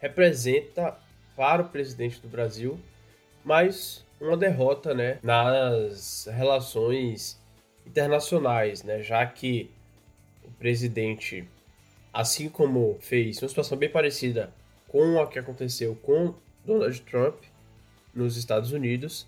representa 0.00 0.96
para 1.36 1.62
o 1.62 1.68
presidente 1.68 2.20
do 2.20 2.28
Brasil 2.28 2.78
mais 3.44 4.04
uma 4.26 4.36
derrota 4.36 4.94
né, 4.94 5.18
nas 5.22 6.28
relações 6.32 7.40
internacionais, 7.86 8.82
né, 8.82 9.02
já 9.02 9.24
que 9.26 9.70
o 10.42 10.50
presidente, 10.52 11.46
assim 12.12 12.48
como 12.48 12.96
fez 13.00 13.40
uma 13.42 13.48
situação 13.48 13.76
bem 13.76 13.90
parecida 13.90 14.52
com 14.88 15.20
a 15.20 15.26
que 15.26 15.38
aconteceu 15.38 15.94
com 15.96 16.34
Donald 16.64 17.00
Trump 17.02 17.42
nos 18.14 18.36
Estados 18.36 18.72
Unidos, 18.72 19.26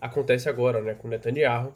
acontece 0.00 0.48
agora 0.48 0.80
né, 0.80 0.94
com 0.94 1.08
Netanyahu, 1.08 1.74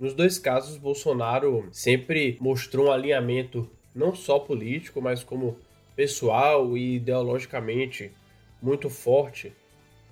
nos 0.00 0.14
dois 0.14 0.38
casos, 0.38 0.78
Bolsonaro 0.78 1.68
sempre 1.72 2.38
mostrou 2.40 2.86
um 2.86 2.90
alinhamento 2.90 3.68
não 3.94 4.14
só 4.14 4.38
político, 4.38 5.02
mas 5.02 5.22
como 5.22 5.58
pessoal 5.94 6.74
e 6.74 6.96
ideologicamente 6.96 8.10
muito 8.62 8.88
forte. 8.88 9.52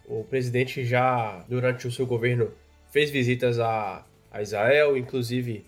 O 0.08 0.24
presidente 0.24 0.84
já, 0.84 1.44
durante 1.48 1.86
o 1.86 1.92
seu 1.92 2.06
governo, 2.06 2.50
fez 2.90 3.10
visitas 3.10 3.58
a, 3.58 4.04
a 4.30 4.40
Israel, 4.40 4.96
inclusive 4.96 5.64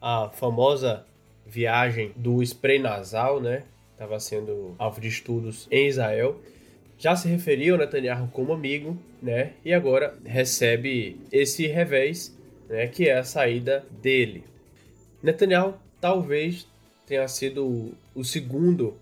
a 0.00 0.30
famosa 0.30 1.04
viagem 1.44 2.12
do 2.14 2.40
spray 2.42 2.78
nasal, 2.78 3.40
né? 3.40 3.64
Estava 3.92 4.20
sendo 4.20 4.74
alvo 4.78 5.00
de 5.00 5.08
estudos 5.08 5.66
em 5.70 5.88
Israel. 5.88 6.40
Já 6.96 7.16
se 7.16 7.28
referiu 7.28 7.74
ao 7.74 7.80
Netanyahu 7.80 8.28
como 8.28 8.52
amigo, 8.52 8.96
né? 9.20 9.52
E 9.64 9.74
agora 9.74 10.14
recebe 10.24 11.18
esse 11.32 11.66
revés 11.66 12.34
né, 12.68 12.86
que 12.86 13.08
é 13.08 13.18
a 13.18 13.24
saída 13.24 13.84
dele. 14.00 14.44
Netanyahu 15.22 15.74
talvez 16.00 16.66
tenha 17.06 17.26
sido 17.26 17.92
o 18.14 18.24
segundo 18.24 18.96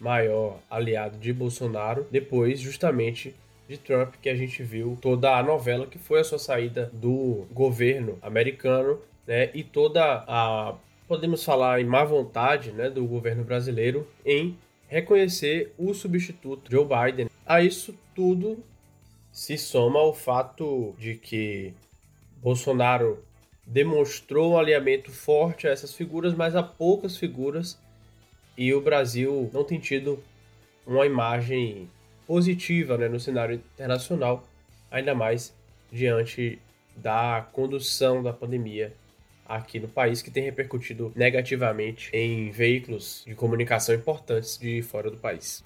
maior 0.00 0.58
aliado 0.70 1.18
de 1.18 1.30
Bolsonaro, 1.30 2.06
depois 2.10 2.58
justamente 2.58 3.34
de 3.70 3.78
Trump, 3.78 4.16
que 4.20 4.28
a 4.28 4.34
gente 4.34 4.64
viu 4.64 4.98
toda 5.00 5.38
a 5.38 5.42
novela 5.44 5.86
que 5.86 5.96
foi 5.96 6.18
a 6.18 6.24
sua 6.24 6.40
saída 6.40 6.90
do 6.92 7.46
governo 7.52 8.18
americano, 8.20 9.00
né, 9.24 9.48
e 9.54 9.62
toda 9.62 10.24
a 10.26 10.74
podemos 11.06 11.44
falar 11.44 11.80
em 11.80 11.84
má 11.84 12.04
vontade, 12.04 12.72
né, 12.72 12.90
do 12.90 13.04
governo 13.04 13.44
brasileiro 13.44 14.08
em 14.26 14.58
reconhecer 14.88 15.72
o 15.78 15.94
substituto 15.94 16.68
Joe 16.70 16.84
Biden. 16.84 17.28
A 17.46 17.62
isso 17.62 17.96
tudo 18.12 18.58
se 19.32 19.56
soma 19.56 20.02
o 20.02 20.12
fato 20.12 20.92
de 20.98 21.14
que 21.14 21.72
Bolsonaro 22.42 23.24
demonstrou 23.64 24.52
um 24.52 24.58
alinhamento 24.58 25.12
forte 25.12 25.68
a 25.68 25.70
essas 25.70 25.94
figuras, 25.94 26.34
mas 26.34 26.56
a 26.56 26.62
poucas 26.62 27.16
figuras, 27.16 27.78
e 28.58 28.74
o 28.74 28.80
Brasil 28.80 29.48
não 29.52 29.62
tem 29.62 29.78
tido 29.78 30.20
uma 30.84 31.06
imagem 31.06 31.88
positiva 32.30 32.96
né, 32.96 33.08
no 33.08 33.18
cenário 33.18 33.56
internacional, 33.56 34.46
ainda 34.88 35.12
mais 35.16 35.52
diante 35.90 36.62
da 36.94 37.44
condução 37.50 38.22
da 38.22 38.32
pandemia 38.32 38.94
aqui 39.44 39.80
no 39.80 39.88
país, 39.88 40.22
que 40.22 40.30
tem 40.30 40.44
repercutido 40.44 41.12
negativamente 41.16 42.08
em 42.12 42.52
veículos 42.52 43.24
de 43.26 43.34
comunicação 43.34 43.96
importantes 43.96 44.56
de 44.56 44.80
fora 44.80 45.10
do 45.10 45.16
país. 45.16 45.64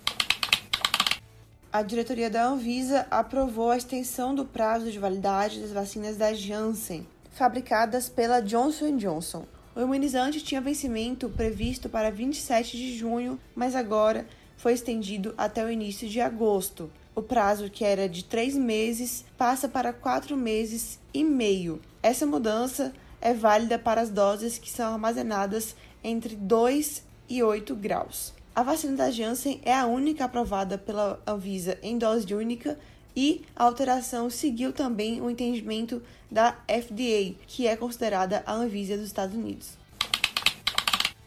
A 1.71 1.83
diretoria 1.83 2.30
da 2.30 2.47
Anvisa 2.47 3.06
aprovou 3.11 3.71
a 3.71 3.76
extensão 3.76 4.35
do 4.35 4.47
prazo 4.47 4.90
de 4.90 4.99
validade 4.99 5.61
das 5.61 5.71
vacinas 5.71 6.16
da 6.16 6.33
Janssen, 6.33 7.06
fabricadas 7.33 8.09
pela 8.09 8.40
Johnson 8.40 8.97
Johnson. 8.97 9.44
O 9.76 9.83
imunizante 9.83 10.40
tinha 10.40 10.62
vencimento 10.62 11.28
previsto 11.28 11.90
para 11.90 12.11
27 12.11 12.75
de 12.75 12.97
junho, 12.97 13.38
mas 13.54 13.76
agora 13.76 14.25
foi 14.56 14.73
estendido 14.73 15.34
até 15.37 15.64
o 15.64 15.70
início 15.70 16.08
de 16.08 16.20
agosto. 16.20 16.90
O 17.14 17.23
prazo, 17.23 17.70
que 17.70 17.84
era 17.84 18.08
de 18.08 18.25
três 18.25 18.56
meses, 18.56 19.25
passa 19.38 19.68
para 19.68 19.92
quatro 19.92 20.37
meses 20.37 20.99
e 21.12 21.23
meio. 21.23 21.80
Essa 22.02 22.26
mudança 22.26 22.92
é 23.20 23.32
válida 23.32 23.78
para 23.78 24.00
as 24.00 24.11
doses 24.11 24.58
que 24.58 24.70
são 24.70 24.92
armazenadas 24.92 25.75
entre 26.02 26.37
2 26.37 27.04
e 27.28 27.42
8 27.42 27.75
graus. 27.75 28.34
A 28.54 28.62
vacina 28.62 28.96
da 28.96 29.11
Janssen 29.11 29.61
é 29.64 29.75
a 29.75 29.87
única 29.87 30.25
aprovada 30.25 30.78
pela 30.78 31.20
Anvisa 31.26 31.78
em 31.82 31.99
dose 31.99 32.32
única 32.34 32.78
e 33.16 33.42
a 33.54 33.64
alteração 33.64 34.28
seguiu 34.28 34.73
também 34.73 35.20
o 35.20 35.30
entendimento 35.30 36.02
da 36.30 36.52
FDA, 36.68 37.34
que 37.46 37.66
é 37.66 37.76
considerada 37.76 38.42
a 38.46 38.52
Anvisa 38.52 38.96
dos 38.96 39.06
Estados 39.06 39.34
Unidos. 39.34 39.84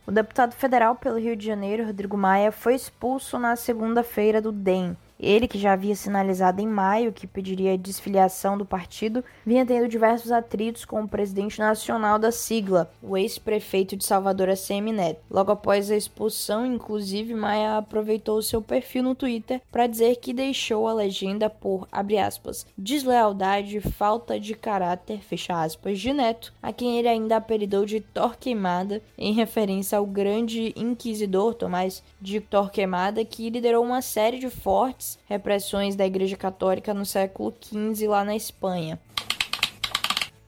O 0.07 0.11
deputado 0.11 0.53
federal 0.53 0.95
pelo 0.95 1.19
Rio 1.19 1.35
de 1.35 1.45
Janeiro, 1.45 1.85
Rodrigo 1.85 2.15
Maia, 2.15 2.49
foi 2.49 2.73
expulso 2.73 3.37
na 3.37 3.57
segunda-feira 3.57 4.41
do 4.41 4.53
DEM. 4.53 4.95
Ele, 5.19 5.47
que 5.47 5.57
já 5.57 5.73
havia 5.73 5.95
sinalizado 5.95 6.61
em 6.61 6.67
maio 6.67 7.11
que 7.11 7.25
pediria 7.25 7.73
a 7.73 7.77
desfiliação 7.77 8.57
do 8.57 8.65
partido, 8.65 9.23
vinha 9.45 9.65
tendo 9.65 9.87
diversos 9.87 10.31
atritos 10.31 10.85
com 10.85 11.01
o 11.01 11.07
presidente 11.07 11.59
nacional 11.59 12.19
da 12.19 12.31
sigla, 12.31 12.91
o 13.01 13.17
ex-prefeito 13.17 13.95
de 13.95 14.05
Salvador, 14.05 14.49
ACM 14.49 14.91
Neto. 14.93 15.21
Logo 15.29 15.51
após 15.51 15.89
a 15.89 15.95
expulsão, 15.95 16.65
inclusive, 16.65 17.33
Maia 17.33 17.77
aproveitou 17.77 18.41
seu 18.41 18.61
perfil 18.61 19.03
no 19.03 19.15
Twitter 19.15 19.61
para 19.71 19.87
dizer 19.87 20.17
que 20.17 20.33
deixou 20.33 20.87
a 20.87 20.93
legenda 20.93 21.49
por, 21.49 21.87
abre 21.91 22.17
aspas, 22.17 22.65
deslealdade, 22.77 23.79
falta 23.81 24.39
de 24.39 24.53
caráter, 24.53 25.21
fecha 25.21 25.61
aspas, 25.61 25.99
de 25.99 26.13
Neto, 26.13 26.53
a 26.61 26.71
quem 26.71 26.97
ele 26.97 27.07
ainda 27.07 27.37
apelidou 27.37 27.85
de 27.85 28.01
Torquemada, 28.01 29.01
em 29.17 29.33
referência 29.33 29.97
ao 29.97 30.05
grande 30.05 30.73
inquisidor 30.75 31.53
Tomás 31.55 32.03
de 32.21 32.39
Torquemada, 32.39 33.23
que 33.25 33.49
liderou 33.49 33.83
uma 33.83 34.01
série 34.01 34.39
de 34.39 34.49
fortes 34.49 35.06
repressões 35.27 35.95
da 35.95 36.05
Igreja 36.05 36.35
Católica 36.35 36.93
no 36.93 37.05
século 37.05 37.53
XV 37.61 38.07
lá 38.07 38.23
na 38.23 38.35
Espanha. 38.35 38.99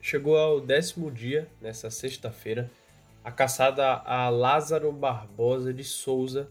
Chegou 0.00 0.36
ao 0.36 0.60
décimo 0.60 1.10
dia, 1.10 1.46
nessa 1.60 1.90
sexta-feira, 1.90 2.70
a 3.22 3.30
caçada 3.30 3.86
a 3.86 4.28
Lázaro 4.28 4.90
Barbosa 4.90 5.72
de 5.72 5.84
Souza, 5.84 6.48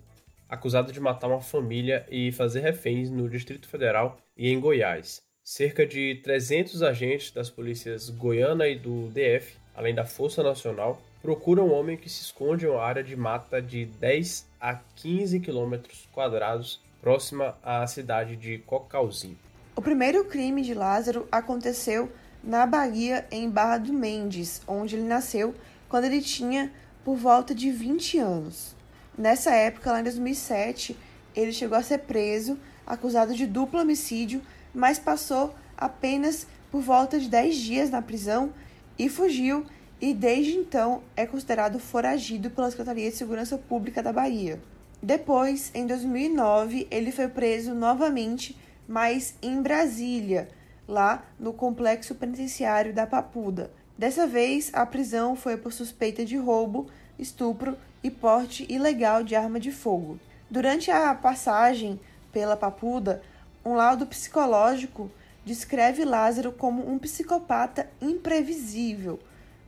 acusado 0.48 0.94
de 0.94 1.00
matar 1.00 1.28
uma 1.28 1.42
família 1.42 2.06
e 2.10 2.32
fazer 2.32 2.62
reféns 2.62 3.10
no 3.10 3.30
Distrito 3.30 3.68
Federal 3.68 4.18
e 4.38 4.50
em 4.50 4.60
Goiás. 4.60 5.22
Cerca 5.44 5.86
de 5.86 6.16
300 6.24 6.84
agentes 6.84 7.32
das 7.32 7.50
polícias 7.50 8.10
goiana 8.10 8.68
e 8.68 8.78
do 8.78 9.10
DF, 9.10 9.58
além 9.75 9.94
da 9.94 10.06
Força 10.06 10.42
Nacional, 10.44 11.01
procuram 11.22 11.68
um 11.68 11.74
homem 11.74 11.98
que 11.98 12.10
se 12.10 12.22
esconde 12.22 12.66
em 12.66 12.70
uma 12.70 12.82
área 12.82 13.04
de 13.04 13.16
mata 13.16 13.62
de 13.62 13.86
10 13.86 14.48
a 14.60 14.75
15 14.75 15.39
quilômetros 15.39 16.08
quadrados 16.12 16.80
próxima 17.01 17.58
à 17.63 17.86
cidade 17.88 18.36
de 18.36 18.60
Cocalzinho. 18.60 19.38
O 19.75 19.82
primeiro 19.82 20.25
crime 20.25 20.62
de 20.62 20.74
Lázaro 20.74 21.27
aconteceu 21.32 22.12
na 22.44 22.65
Bahia, 22.65 23.25
em 23.32 23.50
Barra 23.50 23.77
do 23.77 23.94
Mendes, 23.94 24.62
onde 24.68 24.96
ele 24.96 25.08
nasceu 25.08 25.53
quando 25.88 26.06
ele 26.06 26.22
tinha 26.22 26.72
por 27.03 27.15
volta 27.15 27.56
de 27.56 27.72
20 27.72 28.18
anos. 28.20 28.75
Nessa 29.18 29.51
época, 29.51 29.91
lá 29.91 30.00
em 30.00 30.03
2007, 30.03 30.98
ele 31.36 31.51
chegou 31.51 31.77
a 31.77 31.84
ser 31.84 32.00
preso, 32.00 32.58
acusado 32.86 33.34
de 33.34 33.46
duplo 33.46 33.79
homicídio, 33.79 34.41
mas 34.74 35.00
passou 35.00 35.53
apenas 35.77 36.48
por 36.72 36.82
volta 36.82 37.20
de 37.20 37.27
10 37.27 37.56
dias 37.58 37.89
na 37.89 38.01
prisão 38.01 38.53
e 38.98 39.10
fugiu 39.10 39.65
e 40.01 40.13
desde 40.13 40.53
então 40.53 41.03
é 41.15 41.25
considerado 41.25 41.79
foragido 41.79 42.50
pela 42.50 42.70
Secretaria 42.70 43.10
de 43.10 43.18
Segurança 43.18 43.58
Pública 43.58 44.01
da 44.01 44.13
Bahia. 44.13 44.62
Depois, 45.01 45.71
em 45.73 45.88
2009, 45.88 46.88
ele 46.91 47.12
foi 47.12 47.30
preso 47.30 47.73
novamente, 47.73 48.58
mas 48.88 49.34
em 49.41 49.62
Brasília, 49.62 50.50
lá 50.88 51.23
no 51.39 51.54
complexo 51.54 52.15
penitenciário 52.15 52.93
da 52.93 53.08
Papuda. 53.08 53.71
Dessa 53.97 54.28
vez, 54.28 54.71
a 54.73 54.86
prisão 54.86 55.36
foi 55.36 55.56
por 55.56 55.71
suspeita 55.71 56.26
de 56.26 56.36
roubo, 56.36 56.88
estupro 57.17 57.78
e 58.04 58.12
porte 58.12 58.65
ilegal 58.69 59.23
de 59.23 59.36
arma 59.36 59.60
de 59.60 59.71
fogo. 59.71 60.19
Durante 60.50 60.91
a 60.91 61.13
passagem 61.13 62.00
pela 62.32 62.58
Papuda, 62.58 63.21
um 63.63 63.76
laudo 63.76 64.06
psicológico 64.06 65.12
descreve 65.45 66.04
Lázaro 66.04 66.52
como 66.52 66.89
um 66.89 67.00
psicopata 67.00 67.89
imprevisível, 68.02 69.19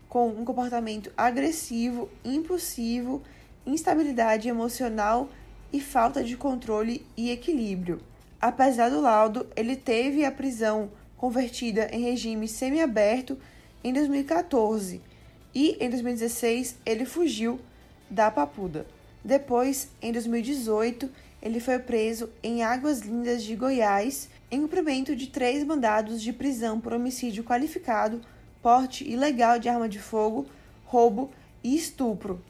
com 0.09 0.27
um 0.27 0.43
comportamento 0.43 1.11
agressivo, 1.15 2.09
impulsivo 2.23 3.21
instabilidade 3.65 4.47
emocional 4.47 5.29
e 5.71 5.79
falta 5.79 6.23
de 6.23 6.35
controle 6.35 7.05
e 7.15 7.31
equilíbrio. 7.31 8.01
Apesar 8.39 8.89
do 8.89 9.01
laudo, 9.01 9.47
ele 9.55 9.75
teve 9.75 10.25
a 10.25 10.31
prisão 10.31 10.89
convertida 11.15 11.87
em 11.91 12.01
regime 12.01 12.47
semiaberto 12.47 13.37
em 13.83 13.93
2014 13.93 15.01
e 15.53 15.77
em 15.79 15.89
2016 15.89 16.77
ele 16.85 17.05
fugiu 17.05 17.59
da 18.09 18.31
Papuda. 18.31 18.85
Depois, 19.23 19.89
em 20.01 20.11
2018, 20.11 21.09
ele 21.41 21.59
foi 21.59 21.77
preso 21.79 22.29
em 22.41 22.63
Águas 22.63 23.01
Lindas 23.01 23.43
de 23.43 23.55
Goiás 23.55 24.29
em 24.49 24.61
cumprimento 24.61 25.15
de 25.15 25.27
três 25.27 25.63
mandados 25.63 26.21
de 26.21 26.33
prisão 26.33 26.79
por 26.79 26.93
homicídio 26.93 27.43
qualificado, 27.43 28.21
porte 28.61 29.07
ilegal 29.07 29.59
de 29.59 29.69
arma 29.69 29.87
de 29.87 29.99
fogo, 29.99 30.47
roubo 30.85 31.31
e 31.63 31.75
estupro, 31.75 32.43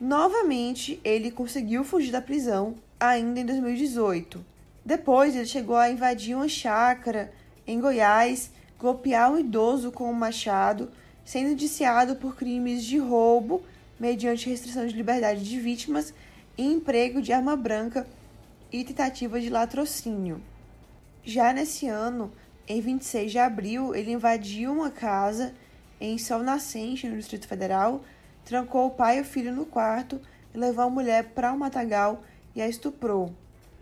Novamente, 0.00 0.98
ele 1.04 1.30
conseguiu 1.30 1.84
fugir 1.84 2.10
da 2.10 2.22
prisão 2.22 2.74
ainda 2.98 3.40
em 3.40 3.44
2018. 3.44 4.42
Depois, 4.82 5.36
ele 5.36 5.44
chegou 5.44 5.76
a 5.76 5.90
invadir 5.90 6.34
uma 6.34 6.48
chácara 6.48 7.30
em 7.66 7.78
Goiás, 7.78 8.50
golpear 8.78 9.30
um 9.30 9.38
idoso 9.38 9.92
com 9.92 10.10
um 10.10 10.14
machado, 10.14 10.90
sendo 11.22 11.50
indiciado 11.50 12.16
por 12.16 12.34
crimes 12.34 12.82
de 12.82 12.96
roubo, 12.96 13.62
mediante 13.98 14.48
restrição 14.48 14.86
de 14.86 14.96
liberdade 14.96 15.44
de 15.44 15.60
vítimas 15.60 16.14
e 16.56 16.64
emprego 16.64 17.20
de 17.20 17.34
arma 17.34 17.54
branca 17.54 18.06
e 18.72 18.82
tentativa 18.82 19.38
de 19.38 19.50
latrocínio. 19.50 20.40
Já 21.22 21.52
nesse 21.52 21.86
ano, 21.86 22.32
em 22.66 22.80
26 22.80 23.32
de 23.32 23.38
abril, 23.38 23.94
ele 23.94 24.12
invadiu 24.12 24.72
uma 24.72 24.90
casa 24.90 25.52
em 26.00 26.16
Sol 26.16 26.42
Nascente, 26.42 27.06
no 27.06 27.18
Distrito 27.18 27.46
Federal, 27.46 28.02
trancou 28.50 28.88
o 28.88 28.90
pai 28.90 29.18
e 29.18 29.20
o 29.20 29.24
filho 29.24 29.54
no 29.54 29.64
quarto 29.64 30.20
levou 30.52 30.84
a 30.84 30.90
mulher 30.90 31.26
para 31.26 31.52
um 31.52 31.58
matagal 31.58 32.24
e 32.52 32.60
a 32.60 32.66
estuprou. 32.66 33.32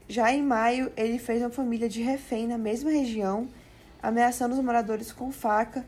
Já 0.07 0.31
em 0.31 0.43
maio, 0.43 0.93
ele 0.95 1.19
fez 1.19 1.41
uma 1.41 1.49
família 1.49 1.89
de 1.89 2.03
refém 2.03 2.47
na 2.47 2.59
mesma 2.59 2.91
região, 2.91 3.49
ameaçando 4.03 4.55
os 4.55 4.63
moradores 4.63 5.11
com 5.11 5.33
faca 5.33 5.87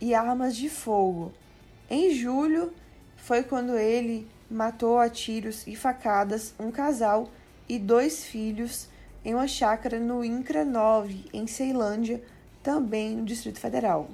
e 0.00 0.14
armas 0.14 0.56
de 0.56 0.70
fogo. 0.70 1.34
Em 1.90 2.14
julho, 2.14 2.72
foi 3.14 3.42
quando 3.42 3.76
ele 3.76 4.26
matou 4.50 4.98
a 4.98 5.10
tiros 5.10 5.66
e 5.66 5.76
facadas 5.76 6.54
um 6.58 6.70
casal 6.70 7.28
e 7.68 7.78
dois 7.78 8.24
filhos 8.24 8.88
em 9.22 9.34
uma 9.34 9.46
chácara 9.46 10.00
no 10.00 10.24
Incra 10.24 10.64
9, 10.64 11.26
em 11.30 11.46
Ceilândia, 11.46 12.22
também 12.62 13.16
no 13.16 13.26
Distrito 13.26 13.60
Federal. 13.60 14.08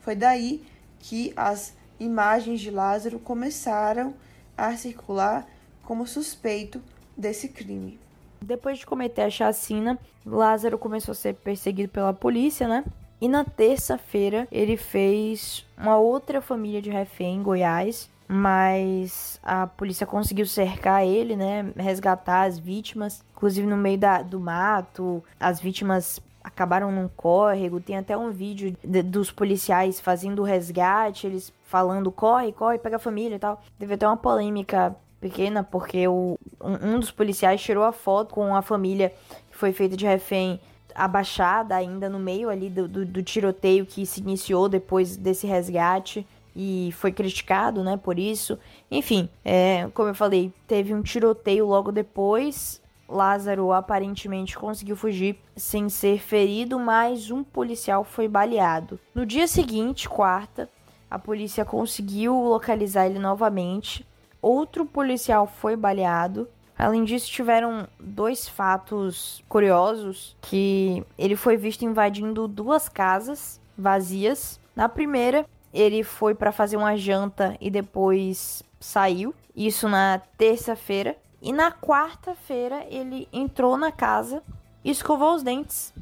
Foi 0.00 0.14
daí 0.14 0.64
que 1.00 1.32
as 1.34 1.74
imagens 2.04 2.60
de 2.60 2.70
Lázaro 2.70 3.18
começaram 3.18 4.14
a 4.56 4.76
circular 4.76 5.46
como 5.84 6.06
suspeito 6.06 6.80
desse 7.16 7.48
crime. 7.48 7.98
Depois 8.40 8.78
de 8.78 8.86
cometer 8.86 9.22
a 9.22 9.30
chacina, 9.30 9.98
Lázaro 10.26 10.78
começou 10.78 11.12
a 11.12 11.16
ser 11.16 11.34
perseguido 11.34 11.88
pela 11.88 12.12
polícia, 12.12 12.66
né? 12.66 12.84
E 13.20 13.28
na 13.28 13.44
terça-feira 13.44 14.48
ele 14.50 14.76
fez 14.76 15.64
uma 15.78 15.96
outra 15.96 16.40
família 16.40 16.82
de 16.82 16.90
refém 16.90 17.36
em 17.36 17.42
Goiás, 17.42 18.10
mas 18.26 19.38
a 19.42 19.66
polícia 19.66 20.06
conseguiu 20.06 20.46
cercar 20.46 21.04
ele, 21.04 21.36
né? 21.36 21.72
Resgatar 21.76 22.44
as 22.44 22.58
vítimas, 22.58 23.22
inclusive 23.32 23.66
no 23.66 23.76
meio 23.76 23.98
da, 23.98 24.22
do 24.22 24.40
mato. 24.40 25.22
As 25.38 25.60
vítimas 25.60 26.20
acabaram 26.42 26.90
num 26.90 27.08
córrego. 27.08 27.80
Tem 27.80 27.96
até 27.96 28.16
um 28.16 28.30
vídeo 28.30 28.76
de, 28.82 29.02
dos 29.02 29.30
policiais 29.30 30.00
fazendo 30.00 30.40
o 30.40 30.44
resgate, 30.44 31.26
eles 31.26 31.52
falando 31.66 32.10
corre, 32.10 32.52
corre, 32.52 32.78
pega 32.78 32.96
a 32.96 32.98
família 32.98 33.36
e 33.36 33.38
tal. 33.38 33.62
Teve 33.78 33.94
até 33.94 34.06
uma 34.06 34.16
polêmica 34.16 34.94
pequena 35.20 35.62
porque 35.62 36.06
o, 36.08 36.38
um, 36.60 36.94
um 36.94 36.98
dos 36.98 37.10
policiais 37.10 37.62
tirou 37.62 37.84
a 37.84 37.92
foto 37.92 38.34
com 38.34 38.54
a 38.54 38.62
família 38.62 39.12
que 39.50 39.56
foi 39.56 39.72
feita 39.72 39.96
de 39.96 40.04
refém 40.04 40.60
abaixada 40.94 41.74
ainda 41.74 42.08
no 42.08 42.18
meio 42.18 42.50
ali 42.50 42.68
do, 42.68 42.86
do, 42.86 43.06
do 43.06 43.22
tiroteio 43.22 43.86
que 43.86 44.04
se 44.04 44.20
iniciou 44.20 44.68
depois 44.68 45.16
desse 45.16 45.46
resgate 45.46 46.26
e 46.54 46.90
foi 46.98 47.12
criticado, 47.12 47.82
né, 47.82 47.96
por 47.96 48.18
isso. 48.18 48.58
Enfim, 48.90 49.28
é, 49.42 49.88
como 49.94 50.10
eu 50.10 50.14
falei, 50.14 50.52
teve 50.66 50.92
um 50.92 51.00
tiroteio 51.00 51.66
logo 51.66 51.90
depois 51.90 52.81
Lázaro 53.12 53.72
aparentemente 53.72 54.58
conseguiu 54.58 54.96
fugir 54.96 55.38
sem 55.56 55.88
ser 55.88 56.18
ferido, 56.18 56.78
mas 56.78 57.30
um 57.30 57.44
policial 57.44 58.04
foi 58.04 58.26
baleado. 58.26 58.98
No 59.14 59.26
dia 59.26 59.46
seguinte, 59.46 60.08
quarta, 60.08 60.68
A 61.12 61.18
polícia 61.18 61.62
conseguiu 61.62 62.34
localizar 62.34 63.04
ele 63.04 63.18
novamente. 63.18 64.06
Outro 64.40 64.86
policial 64.86 65.46
foi 65.46 65.76
baleado. 65.76 66.48
Além 66.78 67.04
disso, 67.04 67.30
tiveram 67.30 67.86
dois 68.00 68.48
fatos 68.48 69.44
curiosos 69.46 70.34
que 70.40 71.04
ele 71.18 71.36
foi 71.36 71.58
visto 71.58 71.84
invadindo 71.84 72.48
duas 72.48 72.88
casas 72.88 73.60
vazias. 73.76 74.58
Na 74.74 74.88
primeira, 74.88 75.44
ele 75.70 76.02
foi 76.02 76.34
para 76.34 76.50
fazer 76.50 76.78
uma 76.78 76.96
janta 76.96 77.58
e 77.60 77.70
depois 77.70 78.62
saiu. 78.80 79.34
Isso 79.54 79.90
na 79.90 80.18
terça-feira. 80.38 81.14
E 81.42 81.52
na 81.52 81.72
quarta-feira 81.72 82.86
ele 82.88 83.28
entrou 83.32 83.76
na 83.76 83.90
casa, 83.90 84.40
escovou 84.84 85.34
os 85.34 85.42
dentes 85.42 85.92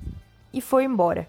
e 0.52 0.60
foi 0.60 0.84
embora. 0.84 1.26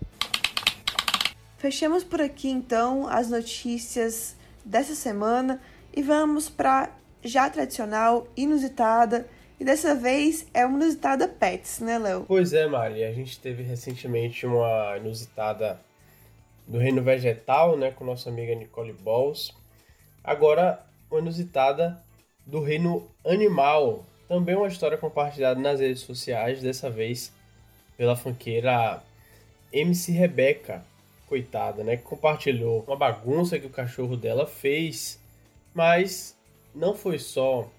Fechamos 1.57 2.03
por 2.03 2.19
aqui 2.19 2.49
então 2.49 3.07
as 3.07 3.29
notícias 3.29 4.35
dessa 4.65 4.95
semana 4.95 5.61
e 5.95 6.03
vamos 6.03 6.49
para 6.49 6.91
já 7.23 7.49
tradicional, 7.49 8.27
inusitada 8.35 9.29
e 9.57 9.63
dessa 9.63 9.95
vez 9.95 10.45
é 10.53 10.65
uma 10.65 10.77
inusitada 10.79 11.27
Pets, 11.27 11.79
né, 11.79 11.97
Léo? 11.97 12.25
Pois 12.27 12.51
é, 12.51 12.67
Mari. 12.67 13.05
A 13.05 13.13
gente 13.13 13.39
teve 13.39 13.63
recentemente 13.63 14.45
uma 14.45 14.97
inusitada 14.97 15.79
do 16.67 16.79
reino 16.79 17.01
vegetal, 17.01 17.77
né, 17.77 17.91
com 17.91 18.03
nossa 18.03 18.29
amiga 18.29 18.53
Nicole 18.55 18.91
Balls. 18.91 19.53
Agora, 20.21 20.85
uma 21.09 21.21
inusitada 21.21 22.03
do 22.45 22.61
reino 22.61 23.07
animal. 23.25 24.05
Também 24.27 24.55
uma 24.55 24.67
história 24.67 24.97
compartilhada 24.97 25.59
nas 25.59 25.79
redes 25.79 26.01
sociais, 26.01 26.61
dessa 26.61 26.89
vez 26.89 27.33
pela 27.97 28.15
fanqueira 28.15 29.03
MC 29.71 30.11
Rebeca, 30.11 30.83
coitada, 31.27 31.83
né? 31.83 31.97
Que 31.97 32.03
compartilhou 32.03 32.83
uma 32.87 32.95
bagunça 32.95 33.59
que 33.59 33.67
o 33.67 33.69
cachorro 33.69 34.17
dela 34.17 34.45
fez, 34.45 35.19
mas 35.73 36.37
não 36.73 36.95
foi 36.95 37.19
só 37.19 37.69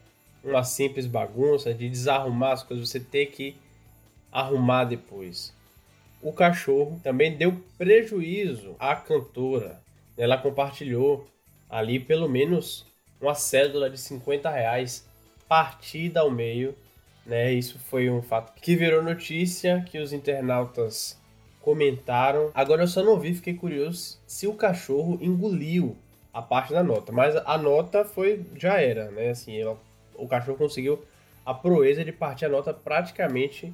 uma 0.45 0.65
simples 0.65 1.07
bagunça 1.07 1.73
de 1.73 1.89
desarrumar 1.89 2.53
as 2.53 2.63
coisas, 2.63 2.89
você 2.89 3.01
ter 3.01 3.27
que 3.27 3.57
arrumar 4.31 4.85
depois. 4.85 5.55
O 6.23 6.33
cachorro 6.33 7.01
também 7.03 7.37
deu 7.37 7.61
prejuízo 7.77 8.77
à 8.79 8.95
cantora. 8.95 9.81
Ela 10.17 10.39
compartilhou 10.39 11.27
ali 11.69 11.99
pelo 11.99 12.29
menos 12.29 12.87
uma 13.23 13.35
cédula 13.35 13.89
de 13.89 13.97
50 13.97 14.51
reais 14.51 15.07
partida 15.49 16.21
ao 16.21 16.31
meio. 16.31 16.75
Né? 17.25 17.53
Isso 17.53 17.79
foi 17.79 18.11
um 18.11 18.21
fato 18.21 18.53
que 18.61 18.75
virou 18.75 19.03
notícia, 19.03 19.85
que 19.89 19.99
os 19.99 20.13
internautas 20.13 21.17
comentaram. 21.61 22.51
Agora 22.53 22.83
eu 22.83 22.89
só 22.89 23.03
não 23.03 23.19
vi, 23.19 23.33
fiquei 23.33 23.55
curioso 23.55 24.19
se 24.27 24.47
o 24.47 24.55
cachorro 24.55 25.19
engoliu 25.23 25.97
a 26.35 26.43
parte 26.43 26.73
da 26.73 26.83
nota. 26.83 27.13
Mas 27.13 27.37
a 27.37 27.57
nota 27.57 28.05
foi 28.05 28.45
já 28.57 28.81
era, 28.81 29.11
né? 29.13 29.31
Assim, 29.31 29.57
ela, 29.57 29.79
o 30.15 30.27
cachorro 30.27 30.59
conseguiu 30.59 31.03
a 31.47 31.55
proeza 31.55 32.05
de 32.05 32.13
partir 32.13 32.47
a 32.47 32.49
nota 32.49 32.75
praticamente 32.75 33.73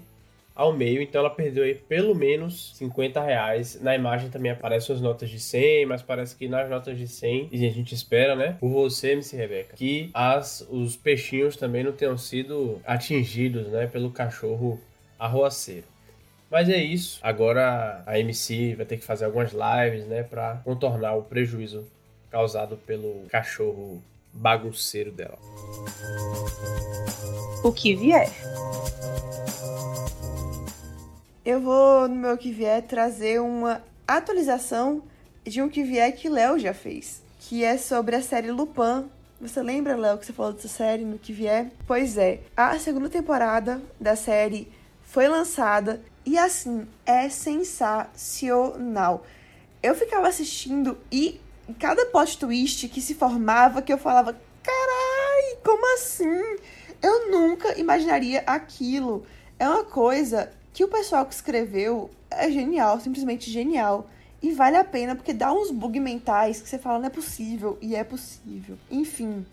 ao 0.59 0.73
meio, 0.73 1.01
então 1.01 1.21
ela 1.21 1.31
perdeu 1.31 1.63
aí 1.63 1.77
pelo 1.77 2.17
menos 2.17 2.75
50 2.75 3.23
reais. 3.23 3.81
Na 3.81 3.95
imagem 3.95 4.29
também 4.29 4.51
aparecem 4.51 4.93
as 4.93 5.01
notas 5.01 5.31
de 5.31 5.39
100, 5.39 5.87
mas 5.87 6.03
parece 6.03 6.35
que 6.35 6.49
nas 6.49 6.69
notas 6.69 6.99
de 6.99 7.07
100, 7.07 7.51
e 7.53 7.65
a 7.65 7.71
gente 7.71 7.95
espera, 7.95 8.35
né, 8.35 8.57
por 8.59 8.69
você, 8.69 9.13
MC 9.13 9.37
Rebeca, 9.37 9.77
que 9.77 10.11
as, 10.13 10.67
os 10.69 10.97
peixinhos 10.97 11.57
também 11.57 11.85
não 11.85 11.93
tenham 11.93 12.19
sido 12.19 12.83
atingidos, 12.85 13.69
né, 13.69 13.87
pelo 13.87 14.11
cachorro 14.11 14.81
arroaceiro. 15.17 15.87
Mas 16.51 16.69
é 16.69 16.83
isso. 16.83 17.21
Agora 17.23 18.03
a 18.05 18.19
MC 18.19 18.75
vai 18.75 18.85
ter 18.85 18.97
que 18.97 19.05
fazer 19.05 19.27
algumas 19.27 19.53
lives, 19.53 20.07
né, 20.07 20.25
para 20.25 20.57
contornar 20.65 21.15
o 21.15 21.23
prejuízo 21.23 21.87
causado 22.31 22.77
pelo 22.79 23.27
cachorro 23.29 24.03
bagunceiro 24.33 25.13
dela. 25.13 25.39
O 27.63 27.73
que 27.73 27.95
vier. 27.95 28.29
Eu 31.49 31.63
vou, 31.63 32.07
no 32.07 32.15
meu 32.15 32.37
que 32.37 32.53
vier, 32.53 32.83
trazer 32.83 33.41
uma 33.41 33.83
atualização 34.07 35.03
de 35.47 35.63
um 35.63 35.69
que 35.71 35.83
vier 35.83 36.13
que 36.13 36.29
Léo 36.29 36.59
já 36.59 36.75
fez, 36.75 37.23
que 37.39 37.65
é 37.65 37.79
sobre 37.79 38.15
a 38.15 38.21
série 38.21 38.51
Lupin. 38.51 39.09
Você 39.41 39.63
lembra, 39.63 39.97
Léo, 39.97 40.19
que 40.19 40.27
você 40.27 40.33
falou 40.35 40.53
dessa 40.53 40.69
série 40.69 41.07
no 41.07 41.19
que 41.19 41.33
vier? 41.33 41.73
Pois 41.87 42.19
é, 42.19 42.41
a 42.55 42.79
segunda 42.79 43.09
temporada 43.09 43.81
da 43.99 44.15
série 44.15 44.71
foi 45.03 45.27
lançada 45.27 46.03
e 46.27 46.37
assim 46.37 46.87
é 47.07 47.31
sensacional. 47.31 49.25
Eu 49.83 49.95
ficava 49.95 50.29
assistindo 50.29 50.99
e 51.11 51.41
cada 51.79 52.05
plot 52.05 52.41
twist 52.41 52.87
que 52.91 53.01
se 53.01 53.15
formava 53.15 53.81
que 53.81 53.91
eu 53.91 53.97
falava, 53.97 54.39
carai, 54.63 55.57
como 55.65 55.95
assim? 55.95 56.59
Eu 57.03 57.31
nunca 57.31 57.81
imaginaria 57.81 58.45
aquilo. 58.47 59.25
É 59.59 59.67
uma 59.67 59.83
coisa 59.83 60.53
que 60.79 60.85
o 60.85 60.89
pessoal 60.89 61.27
que 61.27 61.35
escreveu 61.35 62.09
é 62.31 62.49
genial, 62.53 63.01
simplesmente 63.01 63.51
genial. 63.51 64.09
E 64.41 64.53
vale 64.53 64.77
a 64.77 64.85
pena 64.85 65.17
porque 65.17 65.33
dá 65.33 65.53
uns 65.53 65.73
bug 65.73 65.99
mentais 65.99 66.61
que 66.61 66.69
você 66.69 66.79
fala 66.79 67.01
não 67.01 67.07
é 67.07 67.11
possível 67.11 67.77
e 67.83 67.97
é 67.97 68.05
possível. 68.05 68.79
Enfim, 68.89 69.45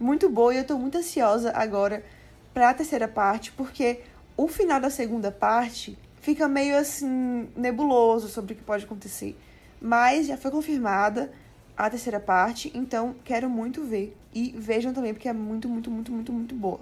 muito 0.00 0.28
boa 0.28 0.52
e 0.52 0.56
eu 0.56 0.64
tô 0.64 0.76
muito 0.76 0.98
ansiosa 0.98 1.52
agora 1.54 2.04
para 2.52 2.70
a 2.70 2.74
terceira 2.74 3.06
parte 3.06 3.52
porque 3.52 4.00
o 4.36 4.48
final 4.48 4.80
da 4.80 4.90
segunda 4.90 5.30
parte 5.30 5.96
fica 6.20 6.48
meio 6.48 6.76
assim 6.76 7.48
nebuloso 7.54 8.26
sobre 8.26 8.54
o 8.54 8.56
que 8.56 8.64
pode 8.64 8.84
acontecer. 8.84 9.38
Mas 9.80 10.26
já 10.26 10.36
foi 10.36 10.50
confirmada 10.50 11.30
a 11.76 11.88
terceira 11.88 12.18
parte, 12.18 12.72
então 12.74 13.14
quero 13.24 13.48
muito 13.48 13.84
ver. 13.84 14.16
E 14.34 14.52
vejam 14.58 14.92
também 14.92 15.14
porque 15.14 15.28
é 15.28 15.32
muito, 15.32 15.68
muito, 15.68 15.92
muito, 15.92 16.10
muito, 16.10 16.32
muito 16.32 16.54
boa. 16.56 16.80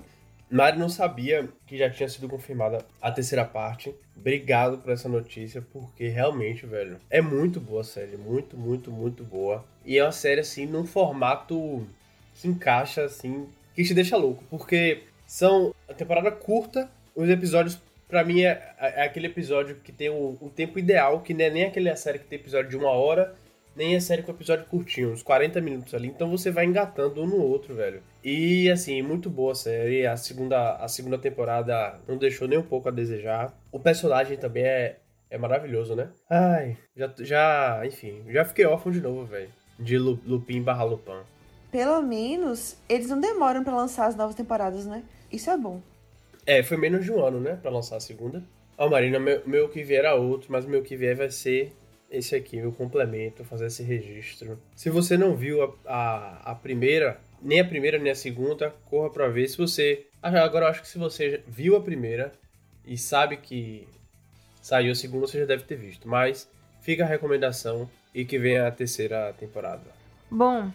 Mari 0.50 0.78
não 0.78 0.88
sabia 0.88 1.48
que 1.64 1.78
já 1.78 1.88
tinha 1.88 2.08
sido 2.08 2.28
confirmada 2.28 2.84
a 3.00 3.12
terceira 3.12 3.44
parte. 3.44 3.94
Obrigado 4.16 4.78
por 4.78 4.92
essa 4.92 5.08
notícia, 5.08 5.62
porque 5.72 6.08
realmente, 6.08 6.66
velho, 6.66 6.98
é 7.08 7.20
muito 7.20 7.60
boa 7.60 7.82
a 7.82 7.84
série. 7.84 8.16
Muito, 8.16 8.56
muito, 8.56 8.90
muito 8.90 9.22
boa. 9.22 9.64
E 9.84 9.96
é 9.96 10.02
uma 10.02 10.10
série, 10.10 10.40
assim, 10.40 10.66
num 10.66 10.84
formato 10.84 11.86
que 12.34 12.48
encaixa, 12.48 13.04
assim, 13.04 13.46
que 13.74 13.84
te 13.84 13.94
deixa 13.94 14.16
louco. 14.16 14.42
Porque 14.50 15.04
são 15.24 15.72
a 15.88 15.94
temporada 15.94 16.32
curta, 16.32 16.90
os 17.14 17.28
episódios, 17.28 17.78
para 18.08 18.24
mim, 18.24 18.42
é, 18.42 18.74
é, 18.80 19.04
aquele 19.04 19.28
episódio 19.28 19.76
que 19.76 19.92
tem 19.92 20.10
o, 20.10 20.36
o 20.40 20.50
tempo 20.50 20.80
ideal, 20.80 21.20
que 21.20 21.32
não 21.32 21.44
é 21.44 21.50
nem 21.50 21.64
aquela 21.64 21.94
série 21.94 22.18
que 22.18 22.26
tem 22.26 22.40
episódio 22.40 22.70
de 22.70 22.76
uma 22.76 22.90
hora 22.90 23.36
nem 23.80 23.94
é 23.94 24.00
série 24.00 24.22
com 24.22 24.30
episódio 24.30 24.66
curtinho, 24.66 25.10
uns 25.10 25.22
40 25.22 25.58
minutos 25.62 25.94
ali. 25.94 26.08
Então 26.08 26.30
você 26.30 26.50
vai 26.50 26.66
engatando 26.66 27.22
um 27.22 27.26
no 27.26 27.40
outro, 27.40 27.74
velho. 27.74 28.02
E 28.22 28.70
assim, 28.70 29.00
muito 29.00 29.30
boa 29.30 29.52
a 29.52 29.54
série. 29.54 30.06
A 30.06 30.18
segunda, 30.18 30.76
a 30.76 30.86
segunda 30.86 31.16
temporada 31.16 31.98
não 32.06 32.18
deixou 32.18 32.46
nem 32.46 32.58
um 32.58 32.62
pouco 32.62 32.90
a 32.90 32.92
desejar. 32.92 33.58
O 33.72 33.80
personagem 33.80 34.36
também 34.36 34.64
é, 34.64 34.98
é 35.30 35.38
maravilhoso, 35.38 35.96
né? 35.96 36.10
Ai, 36.28 36.76
já, 36.94 37.10
já 37.20 37.80
enfim, 37.86 38.22
já 38.28 38.44
fiquei 38.44 38.66
órfão 38.66 38.92
de 38.92 39.00
novo, 39.00 39.24
velho. 39.24 39.48
De 39.78 39.96
Lupin 39.96 40.60
barra 40.60 40.84
Lupin. 40.84 41.22
Pelo 41.72 42.02
menos 42.02 42.76
eles 42.86 43.08
não 43.08 43.18
demoram 43.18 43.64
para 43.64 43.74
lançar 43.74 44.08
as 44.08 44.14
novas 44.14 44.34
temporadas, 44.34 44.84
né? 44.84 45.02
Isso 45.32 45.48
é 45.48 45.56
bom. 45.56 45.80
É, 46.44 46.62
foi 46.62 46.76
menos 46.76 47.02
de 47.02 47.10
um 47.10 47.24
ano, 47.24 47.40
né? 47.40 47.58
Pra 47.62 47.70
lançar 47.70 47.96
a 47.96 48.00
segunda. 48.00 48.44
Ó, 48.76 48.86
oh, 48.86 48.90
Marina, 48.90 49.18
meu, 49.18 49.40
meu 49.46 49.70
que 49.70 49.82
vier 49.82 50.00
era 50.00 50.14
outro, 50.14 50.52
mas 50.52 50.66
meu 50.66 50.82
que 50.82 50.96
vier 50.96 51.16
vai 51.16 51.30
ser 51.30 51.72
esse 52.10 52.34
aqui, 52.34 52.60
o 52.62 52.72
complemento, 52.72 53.44
fazer 53.44 53.66
esse 53.66 53.82
registro. 53.82 54.58
Se 54.74 54.90
você 54.90 55.16
não 55.16 55.36
viu 55.36 55.62
a, 55.62 55.72
a, 55.86 56.50
a 56.50 56.54
primeira, 56.54 57.20
nem 57.40 57.60
a 57.60 57.64
primeira 57.64 57.98
nem 57.98 58.10
a 58.10 58.16
segunda, 58.16 58.74
corra 58.86 59.10
para 59.10 59.28
ver. 59.28 59.48
Se 59.48 59.56
você. 59.56 60.06
Agora 60.20 60.66
eu 60.66 60.70
acho 60.70 60.82
que 60.82 60.88
se 60.88 60.98
você 60.98 61.42
viu 61.46 61.76
a 61.76 61.80
primeira 61.80 62.32
e 62.84 62.98
sabe 62.98 63.36
que 63.36 63.86
saiu 64.60 64.92
a 64.92 64.94
segunda, 64.94 65.26
você 65.26 65.38
já 65.38 65.46
deve 65.46 65.62
ter 65.62 65.76
visto. 65.76 66.08
Mas 66.08 66.50
fica 66.82 67.04
a 67.04 67.06
recomendação 67.06 67.88
e 68.12 68.24
que 68.24 68.38
venha 68.38 68.66
a 68.66 68.72
terceira 68.72 69.32
temporada. 69.38 69.84
Bom, 70.30 70.70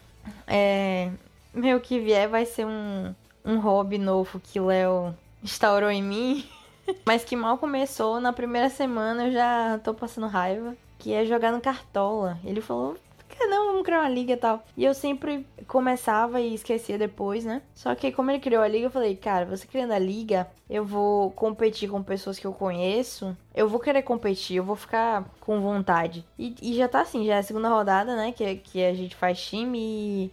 é. 0.48 1.12
Meu 1.54 1.80
que 1.80 2.00
vier 2.00 2.28
vai 2.28 2.46
ser 2.46 2.66
um, 2.66 3.14
um 3.44 3.60
hobby 3.60 3.98
novo 3.98 4.42
que 4.42 4.60
Léo 4.60 5.16
instaurou 5.44 5.92
em 5.92 6.02
mim. 6.02 6.50
Mas 7.06 7.24
que 7.24 7.36
mal 7.36 7.58
começou, 7.58 8.22
na 8.22 8.32
primeira 8.32 8.70
semana 8.70 9.28
eu 9.28 9.32
já 9.32 9.80
tô 9.80 9.94
passando 9.94 10.28
raiva 10.28 10.76
que 10.98 11.14
é 11.14 11.26
jogar 11.26 11.52
no 11.52 11.62
Cartola. 11.62 12.38
Ele 12.44 12.62
falou, 12.62 12.98
que 13.38 13.46
não, 13.48 13.68
vamos 13.68 13.84
criar 13.84 14.00
uma 14.00 14.10
liga 14.10 14.34
e 14.34 14.38
tal. 14.38 14.64
E 14.78 14.86
eu 14.86 14.94
sempre 14.94 15.46
começava 15.68 16.40
e 16.40 16.54
esquecia 16.54 16.98
depois, 16.98 17.44
né? 17.44 17.62
Só 17.74 17.94
que 17.94 18.12
como 18.12 18.32
ele 18.32 18.40
criou 18.40 18.64
a 18.64 18.68
liga, 18.68 18.86
eu 18.86 18.92
falei, 18.92 19.16
cara, 19.16 19.46
você 19.46 19.68
criando 19.68 19.92
a 19.92 20.00
liga, 20.00 20.48
eu 20.70 20.86
vou 20.86 21.32
competir 21.32 21.90
com 21.90 22.02
pessoas 22.02 22.40
que 22.40 22.48
eu 22.48 22.54
conheço. 22.54 23.36
Eu 23.54 23.68
vou 23.68 23.80
querer 23.80 24.04
competir, 24.04 24.58
eu 24.58 24.64
vou 24.64 24.76
ficar 24.76 25.26
com 25.40 25.60
vontade. 25.62 26.26
E, 26.40 26.56
e 26.62 26.74
já 26.76 26.88
tá 26.88 27.02
assim, 27.02 27.26
já 27.26 27.36
é 27.36 27.40
a 27.40 27.44
segunda 27.44 27.70
rodada, 27.70 28.16
né? 28.16 28.32
Que, 28.32 28.56
que 28.56 28.84
a 28.84 28.94
gente 28.94 29.16
faz 29.16 29.40
time 29.42 29.80
e, 29.80 30.32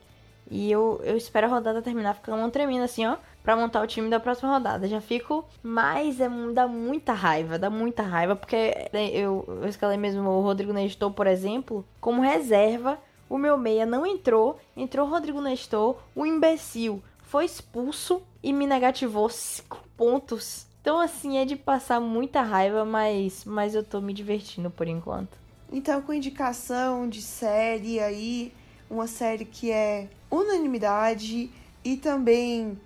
e 0.51 0.71
eu, 0.71 1.01
eu 1.05 1.17
espero 1.17 1.47
a 1.47 1.51
rodada 1.51 1.83
terminar 1.83 2.15
ficando 2.15 2.49
tremendo 2.51 2.85
assim, 2.85 3.07
ó 3.07 3.17
para 3.43 3.57
montar 3.57 3.83
o 3.83 3.87
time 3.87 4.09
da 4.09 4.21
próxima 4.21 4.53
rodada. 4.53 4.89
Já 4.89 5.01
fico, 5.01 5.45
mas 5.63 6.21
é, 6.21 6.29
dá 6.53 6.67
muita 6.69 7.13
raiva, 7.13 7.59
dá 7.59 7.69
muita 7.69 8.03
raiva, 8.03 8.37
porque 8.37 8.89
né, 8.93 9.09
eu, 9.09 9.45
eu 9.49 9.69
escalei 9.69 9.97
mesmo 9.97 10.29
o 10.29 10.43
Rodrigo 10.43 10.73
Nestor, 10.73 11.11
por 11.11 11.27
exemplo, 11.27 11.85
como 12.01 12.23
reserva. 12.23 12.99
o 13.29 13.39
meu 13.39 13.57
meia 13.59 13.85
não 13.85 14.07
entrou, 14.07 14.59
entrou 14.77 15.07
o 15.07 15.11
Rodrigo 15.11 15.41
Nestor, 15.41 15.97
o 16.15 16.25
imbecil 16.25 17.03
foi 17.23 17.47
expulso 17.47 18.23
e 18.43 18.53
me 18.53 18.67
negativou 18.67 19.29
5 19.29 19.79
pontos. 19.97 20.67
Então, 20.83 21.01
assim, 21.01 21.39
é 21.39 21.45
de 21.45 21.57
passar 21.57 22.01
muita 22.01 22.43
raiva, 22.43 22.85
mas, 22.85 23.45
mas 23.45 23.75
eu 23.75 23.83
tô 23.83 24.01
me 24.01 24.13
divertindo 24.13 24.71
por 24.71 24.87
enquanto. 24.87 25.39
Então, 25.73 26.03
com 26.03 26.13
indicação 26.13 27.09
de 27.09 27.23
série 27.23 27.99
aí, 28.01 28.53
uma 28.91 29.07
série 29.07 29.47
que 29.47 29.71
é 29.71 30.09
unanimidade 30.31 31.51
e 31.83 31.97
também 31.97 32.79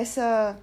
essa 0.00 0.58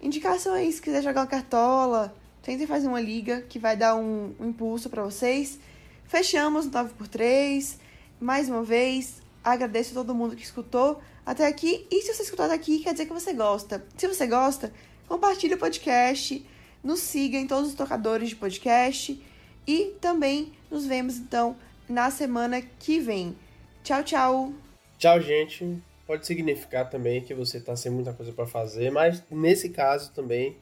indicação 0.00 0.52
aí, 0.54 0.70
se 0.72 0.80
quiser 0.80 1.02
jogar 1.02 1.22
uma 1.22 1.26
cartola, 1.26 2.14
tentem 2.42 2.66
fazer 2.66 2.88
uma 2.88 3.00
liga 3.00 3.42
que 3.42 3.58
vai 3.58 3.76
dar 3.76 3.96
um, 3.96 4.34
um 4.38 4.48
impulso 4.48 4.90
para 4.90 5.02
vocês. 5.02 5.58
Fechamos 6.06 6.66
no 6.66 6.72
9x3. 6.72 7.78
Mais 8.20 8.48
uma 8.48 8.62
vez, 8.62 9.22
agradeço 9.42 9.92
a 9.92 9.94
todo 9.94 10.14
mundo 10.14 10.36
que 10.36 10.44
escutou 10.44 11.00
até 11.24 11.46
aqui. 11.46 11.86
E 11.90 12.02
se 12.02 12.14
você 12.14 12.22
escutou 12.22 12.44
até 12.44 12.54
aqui, 12.54 12.80
quer 12.80 12.92
dizer 12.92 13.06
que 13.06 13.12
você 13.12 13.32
gosta. 13.32 13.84
Se 13.96 14.06
você 14.06 14.26
gosta, 14.26 14.72
compartilhe 15.08 15.54
o 15.54 15.58
podcast, 15.58 16.44
nos 16.82 17.00
siga 17.00 17.38
em 17.38 17.46
todos 17.46 17.70
os 17.70 17.74
tocadores 17.74 18.28
de 18.28 18.36
podcast 18.36 19.20
e 19.66 19.94
também 20.00 20.52
nos 20.70 20.86
vemos 20.86 21.16
então 21.16 21.56
na 21.88 22.10
semana 22.10 22.60
que 22.60 22.98
vem. 22.98 23.36
Tchau, 23.82 24.02
tchau. 24.02 24.52
Tchau, 24.98 25.20
gente. 25.20 25.93
Pode 26.06 26.26
significar 26.26 26.88
também 26.90 27.22
que 27.22 27.34
você 27.34 27.58
está 27.58 27.74
sem 27.74 27.90
muita 27.90 28.12
coisa 28.12 28.32
para 28.32 28.46
fazer, 28.46 28.90
mas 28.90 29.22
nesse 29.30 29.70
caso 29.70 30.12
também 30.12 30.56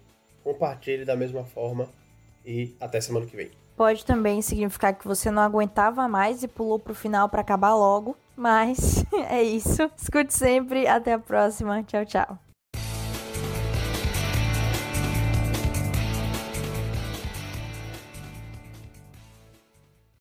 compartilhe 0.44 1.04
da 1.04 1.16
mesma 1.16 1.44
forma 1.44 1.88
e 2.44 2.74
até 2.80 3.00
semana 3.00 3.26
que 3.26 3.36
vem. 3.36 3.50
Pode 3.76 4.04
também 4.04 4.42
significar 4.42 4.94
que 4.94 5.06
você 5.06 5.30
não 5.30 5.42
aguentava 5.42 6.06
mais 6.06 6.42
e 6.42 6.48
pulou 6.48 6.78
pro 6.78 6.94
final 6.94 7.28
para 7.28 7.40
acabar 7.40 7.74
logo, 7.74 8.16
mas 8.36 9.04
é 9.30 9.42
isso. 9.42 9.90
Escute 9.96 10.32
sempre, 10.32 10.86
até 10.86 11.14
a 11.14 11.18
próxima. 11.18 11.82
Tchau, 11.82 12.04
tchau. 12.04 12.51